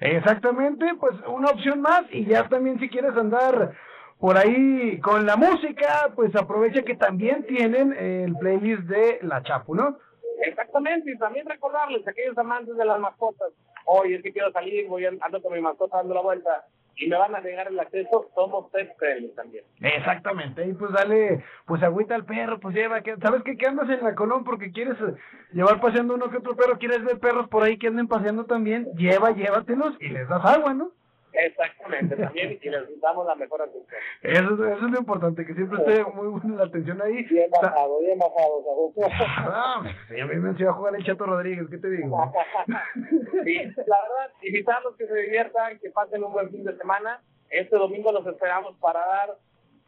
Exactamente, 0.00 0.86
pues 0.98 1.14
una 1.26 1.50
opción 1.50 1.80
más 1.80 2.04
y 2.10 2.26
ya 2.26 2.48
también 2.48 2.78
si 2.78 2.88
quieres 2.88 3.16
andar 3.16 3.72
por 4.18 4.36
ahí 4.36 5.00
con 5.00 5.26
la 5.26 5.36
música, 5.36 6.12
pues 6.14 6.34
aprovecha 6.36 6.82
que 6.82 6.94
también 6.94 7.44
tienen 7.46 7.92
el 7.94 8.36
playlist 8.36 8.82
de 8.82 9.18
La 9.22 9.42
Chapu, 9.42 9.74
¿no? 9.74 9.98
Exactamente, 10.40 11.12
y 11.12 11.18
también 11.18 11.46
recordarles 11.46 12.06
a 12.06 12.10
aquellos 12.10 12.36
amantes 12.38 12.76
de 12.76 12.84
las 12.84 12.98
mascotas, 12.98 13.52
oye, 13.84 14.16
es 14.16 14.22
que 14.22 14.32
quiero 14.32 14.50
salir, 14.52 14.88
voy 14.88 15.04
ando 15.06 15.42
con 15.42 15.52
mi 15.52 15.60
mascota 15.60 15.98
dando 15.98 16.14
la 16.14 16.22
vuelta 16.22 16.64
y 16.96 17.08
me 17.08 17.16
van 17.16 17.34
a 17.34 17.40
negar 17.40 17.68
el 17.68 17.80
acceso, 17.80 18.30
somos 18.34 18.70
tres 18.72 18.88
también. 19.34 19.64
Exactamente, 19.80 20.66
y 20.66 20.72
pues 20.74 20.92
dale, 20.92 21.44
pues 21.66 21.82
agüita 21.82 22.14
al 22.14 22.24
perro, 22.24 22.60
pues 22.60 22.74
lleva, 22.74 23.02
que, 23.02 23.16
¿sabes 23.16 23.42
qué? 23.42 23.56
Que 23.56 23.66
andas 23.66 23.88
en 23.88 24.04
la 24.04 24.14
Colón 24.14 24.44
porque 24.44 24.72
quieres 24.72 24.96
eh, 25.00 25.14
llevar 25.52 25.80
paseando 25.80 26.14
uno 26.14 26.30
que 26.30 26.38
otro 26.38 26.56
perro, 26.56 26.78
quieres 26.78 27.04
ver 27.04 27.18
perros 27.18 27.48
por 27.48 27.62
ahí 27.62 27.78
que 27.78 27.88
anden 27.88 28.08
paseando 28.08 28.44
también, 28.44 28.86
lleva, 28.96 29.30
llévatelos 29.32 29.96
y 30.00 30.08
les 30.08 30.28
das 30.28 30.44
agua, 30.44 30.74
¿no? 30.74 30.92
Exactamente, 31.32 32.16
también, 32.16 32.58
y 32.60 32.68
les 32.68 33.00
damos 33.00 33.26
la 33.26 33.34
mejor 33.34 33.62
atención. 33.62 34.00
Eso, 34.22 34.54
es- 34.66 34.76
eso 34.76 34.86
es 34.86 34.92
lo 34.92 34.98
importante, 34.98 35.46
que 35.46 35.54
siempre 35.54 35.78
esté 35.78 36.04
muy 36.12 36.28
buena 36.28 36.56
la 36.56 36.64
atención 36.64 37.00
ahí. 37.02 37.22
Bien 37.24 37.50
bajado, 37.50 38.00
bien 38.00 38.18
bajado, 38.18 38.64
Ah, 39.52 39.82
sí, 40.08 40.20
a 40.20 40.26
mí 40.26 40.34
me 40.36 40.50
enseñó 40.50 40.70
a 40.70 40.74
jugar 40.74 40.94
el 40.96 41.04
Chato 41.04 41.26
Rodríguez, 41.26 41.66
¿qué 41.70 41.78
te 41.78 41.90
digo? 41.90 42.32
Sí, 43.44 43.54
la 43.56 44.02
verdad, 44.02 44.32
invitarlos 44.42 44.96
que 44.96 45.06
se 45.06 45.14
diviertan, 45.14 45.78
que 45.78 45.90
pasen 45.90 46.24
un 46.24 46.32
buen 46.32 46.50
fin 46.50 46.64
de 46.64 46.76
semana. 46.76 47.20
Este 47.48 47.76
domingo 47.76 48.12
los 48.12 48.26
esperamos 48.26 48.76
para 48.78 49.00
dar, 49.00 49.36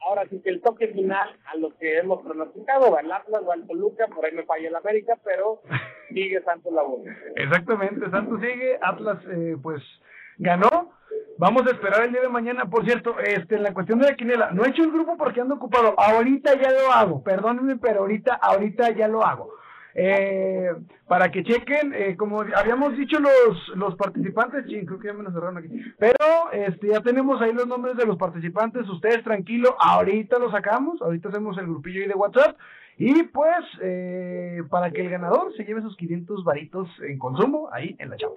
ahora 0.07 0.25
sí 0.31 0.41
que 0.43 0.51
el 0.51 0.61
toque 0.63 0.89
final 0.89 1.37
a 1.47 1.57
lo 1.57 1.77
que 1.79 1.99
hemos 1.99 2.23
pronosticado, 2.23 2.89
o 2.91 2.97
al 2.97 3.11
Atlas 3.13 3.43
o 3.45 3.53
al 3.53 3.67
Toluca, 3.67 4.07
por 4.09 4.25
ahí 4.25 4.33
me 4.33 4.45
falla 4.45 4.69
el 4.69 4.77
América, 4.77 5.17
pero 5.25 5.61
sigue 6.09 6.43
Santos 6.43 6.73
Laguna. 6.73 7.17
Exactamente, 7.37 8.11
Santos 8.11 8.41
sigue, 8.41 8.79
Atlas 8.81 9.19
eh, 9.31 9.57
pues 9.63 9.83
ganó. 10.39 10.93
Vamos 11.39 11.67
a 11.67 11.71
esperar 11.71 12.05
el 12.05 12.13
día 12.13 12.21
de 12.21 12.29
mañana, 12.29 12.67
por 12.67 12.85
cierto, 12.85 13.19
este, 13.19 13.57
en 13.57 13.65
la 13.65 13.75
cuestión 13.75 13.99
de 13.99 14.07
la 14.07 14.15
quiniela, 14.15 14.51
no 14.53 14.65
he 14.65 14.69
hecho 14.69 14.85
el 14.85 14.93
grupo 14.93 15.17
porque 15.17 15.41
ando 15.41 15.55
ocupado, 15.55 15.95
ahorita 15.99 16.55
ya 16.55 16.71
lo 16.71 16.93
hago, 16.93 17.23
perdónenme, 17.23 17.77
pero 17.79 18.01
ahorita, 18.01 18.35
ahorita 18.35 18.91
ya 18.91 19.09
lo 19.09 19.25
hago. 19.25 19.51
Eh, 19.95 20.71
para 21.07 21.31
que 21.31 21.43
chequen, 21.43 21.93
eh, 21.95 22.17
como 22.17 22.41
habíamos 22.41 22.97
dicho 22.97 23.19
los, 23.19 23.69
los 23.77 23.95
participantes, 23.97 24.65
creo 24.65 24.99
que 24.99 25.09
ya 25.09 25.13
me 25.13 25.23
lo 25.23 25.33
cerraron 25.33 25.59
aquí, 25.59 25.69
pero 25.99 26.51
este, 26.53 26.89
ya 26.89 27.01
tenemos 27.01 27.43
ahí 27.43 27.53
los 27.53 27.67
nombres 27.67 27.97
de 27.97 28.07
los 28.07 28.17
participantes, 28.17 28.89
ustedes 28.89 29.23
tranquilo, 29.23 29.77
ahorita 29.79 30.39
lo 30.39 30.51
sacamos, 30.51 31.03
ahorita 31.03 31.29
hacemos 31.29 31.59
el 31.59 31.67
grupillo 31.67 32.03
ahí 32.03 32.09
de 32.09 32.15
WhatsApp, 32.15 32.57
y 32.97 33.23
pues, 33.25 33.65
eh, 33.83 34.63
para 34.71 34.91
que 34.91 35.01
el 35.01 35.11
ganador 35.11 35.55
se 35.57 35.65
lleve 35.65 35.83
sus 35.83 35.97
500 35.97 36.45
varitos 36.45 36.89
en 37.07 37.19
consumo 37.19 37.69
ahí 37.73 37.97
en 37.99 38.11
la 38.11 38.17
chapa. 38.17 38.35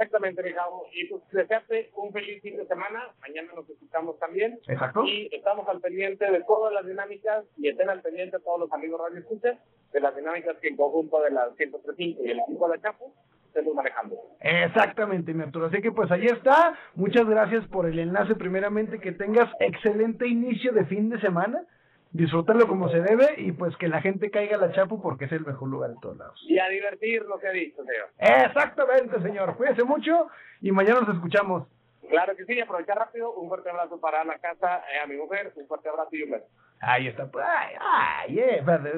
Exactamente, 0.00 0.42
mi 0.42 0.52
Javo. 0.52 0.86
Y 0.94 1.04
pues 1.08 1.22
desearte 1.30 1.90
un 1.94 2.10
feliz 2.10 2.40
fin 2.40 2.56
de 2.56 2.66
semana. 2.66 3.10
Mañana 3.20 3.52
nos 3.54 3.68
escuchamos 3.68 4.18
también. 4.18 4.58
Exacto. 4.66 5.04
Y 5.04 5.28
estamos 5.30 5.68
al 5.68 5.78
pendiente 5.82 6.24
de 6.30 6.42
todas 6.44 6.72
las 6.72 6.86
dinámicas 6.86 7.44
y 7.58 7.68
estén 7.68 7.90
al 7.90 8.00
pendiente 8.00 8.38
todos 8.40 8.60
los 8.60 8.72
amigos 8.72 8.98
Radio 8.98 9.20
Escuchas 9.20 9.58
de 9.92 10.00
las 10.00 10.16
dinámicas 10.16 10.56
que 10.56 10.68
en 10.68 10.76
conjunto 10.76 11.20
de 11.20 11.32
la 11.32 11.50
135 11.54 12.22
y 12.24 12.30
el 12.30 12.38
equipo 12.40 12.66
de 12.70 12.80
Chapo 12.80 13.12
estemos 13.44 13.74
manejando. 13.74 14.16
Exactamente, 14.40 15.34
mi 15.34 15.42
Arturo. 15.42 15.66
Así 15.66 15.82
que 15.82 15.92
pues 15.92 16.10
ahí 16.10 16.24
está. 16.24 16.78
Muchas 16.94 17.26
gracias 17.26 17.66
por 17.66 17.84
el 17.86 17.98
enlace. 17.98 18.34
Primeramente, 18.36 19.00
que 19.00 19.12
tengas 19.12 19.50
excelente 19.60 20.26
inicio 20.26 20.72
de 20.72 20.86
fin 20.86 21.10
de 21.10 21.20
semana. 21.20 21.62
Disfrútalo 22.12 22.66
como 22.66 22.88
se 22.88 23.00
debe 23.00 23.34
y 23.36 23.52
pues 23.52 23.76
que 23.76 23.86
la 23.86 24.00
gente 24.00 24.30
caiga 24.32 24.56
a 24.56 24.60
la 24.60 24.72
Chapu 24.72 25.00
porque 25.00 25.26
es 25.26 25.32
el 25.32 25.46
mejor 25.46 25.68
lugar 25.68 25.90
de 25.90 25.96
todos 26.02 26.16
lados. 26.16 26.40
Y 26.48 26.58
a 26.58 26.68
divertirnos, 26.68 27.40
se 27.40 27.46
ha 27.48 27.52
dicho, 27.52 27.82
señor. 27.84 28.08
Exactamente, 28.46 29.20
señor. 29.22 29.56
Cuídese 29.56 29.84
mucho 29.84 30.26
y 30.60 30.72
mañana 30.72 31.00
nos 31.00 31.14
escuchamos. 31.14 31.68
Claro 32.08 32.34
que 32.34 32.44
sí, 32.44 32.60
aprovechar 32.60 32.98
rápido. 32.98 33.32
Un 33.34 33.48
fuerte 33.48 33.70
abrazo 33.70 34.00
para 34.00 34.24
la 34.24 34.36
casa, 34.38 34.82
eh, 34.92 34.98
a 35.04 35.06
mi 35.06 35.16
mujer. 35.16 35.52
Un 35.54 35.68
fuerte 35.68 35.88
abrazo 35.88 36.08
y 36.12 36.24
un 36.24 36.32
beso. 36.32 36.46
Ahí 36.80 37.06
está. 37.06 37.30
pues, 37.30 37.44
Ay, 37.48 37.74
ay, 37.78 38.38
eh, 38.40 38.56
espérate, 38.58 38.88
de- 38.88 38.96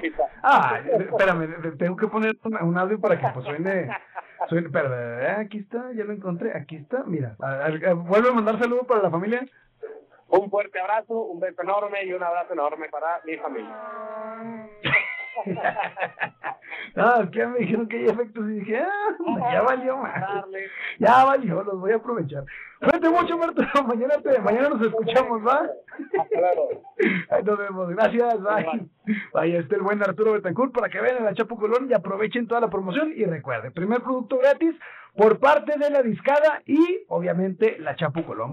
de- 0.00 0.12
ay, 0.42 0.84
de- 0.84 1.04
espérame, 1.04 1.46
de- 1.62 1.72
tengo 1.72 1.96
que 1.96 2.06
poner 2.06 2.36
un, 2.44 2.54
un 2.62 2.78
audio 2.78 2.98
para 3.00 3.18
que 3.18 3.26
pues 3.34 3.44
suene, 3.44 3.90
suene, 4.48 4.66
espérame, 4.68 5.20
eh, 5.22 5.30
aquí 5.40 5.58
está, 5.58 5.92
ya 5.94 6.04
lo 6.04 6.12
encontré, 6.12 6.56
aquí 6.56 6.76
está, 6.76 7.02
mira, 7.04 7.34
a- 7.40 7.66
a- 7.66 7.90
a- 7.90 7.94
vuelve 7.94 8.28
a 8.28 8.32
mandar 8.32 8.58
saludos 8.60 8.86
para 8.86 9.02
la 9.02 9.10
familia. 9.10 9.44
Un 10.28 10.50
fuerte 10.50 10.80
abrazo, 10.80 11.14
un 11.14 11.40
beso 11.40 11.62
enorme 11.62 12.04
y 12.04 12.12
un 12.12 12.22
abrazo 12.22 12.52
enorme 12.52 12.88
para 12.88 13.20
mi 13.24 13.36
familia. 13.36 13.76
No, 16.94 17.22
es 17.22 17.30
que 17.30 17.46
me 17.46 17.58
dijeron 17.58 17.88
que 17.88 17.96
hay 17.98 18.04
efectos 18.06 18.44
y 18.48 18.60
dije, 18.60 18.78
ah, 18.78 19.52
ya 19.52 19.62
valió 19.62 19.96
más. 20.02 20.24
Ya 20.98 21.24
valió, 21.24 21.62
los 21.64 21.80
voy 21.80 21.92
a 21.92 21.96
aprovechar. 21.96 22.44
Cuídate 22.78 23.08
mucho, 23.08 23.36
Marta. 23.36 23.68
Mañana, 23.86 24.14
te, 24.22 24.38
mañana 24.40 24.68
nos 24.68 24.82
escuchamos, 24.82 25.44
¿va? 25.44 25.68
Luego. 26.30 26.68
Ahí 27.30 27.42
nos 27.42 27.58
vemos. 27.58 27.88
Gracias. 27.90 28.40
Bye. 28.42 28.88
Vaya, 29.32 29.58
este 29.58 29.76
el 29.76 29.82
buen 29.82 30.02
Arturo 30.02 30.32
Betancourt 30.32 30.72
para 30.72 30.88
que 30.88 31.00
vean 31.00 31.24
la 31.24 31.34
Chapo 31.34 31.56
Colón 31.56 31.88
y 31.90 31.94
aprovechen 31.94 32.46
toda 32.46 32.60
la 32.60 32.68
promoción. 32.68 33.12
Y 33.16 33.24
recuerden, 33.24 33.72
primer 33.72 34.02
producto 34.02 34.38
gratis 34.38 34.74
por 35.16 35.38
parte 35.38 35.78
de 35.78 35.90
la 35.90 36.02
discada 36.02 36.62
y 36.66 37.04
obviamente 37.08 37.78
la 37.78 37.96
Chapo 37.96 38.24
Colón. 38.24 38.52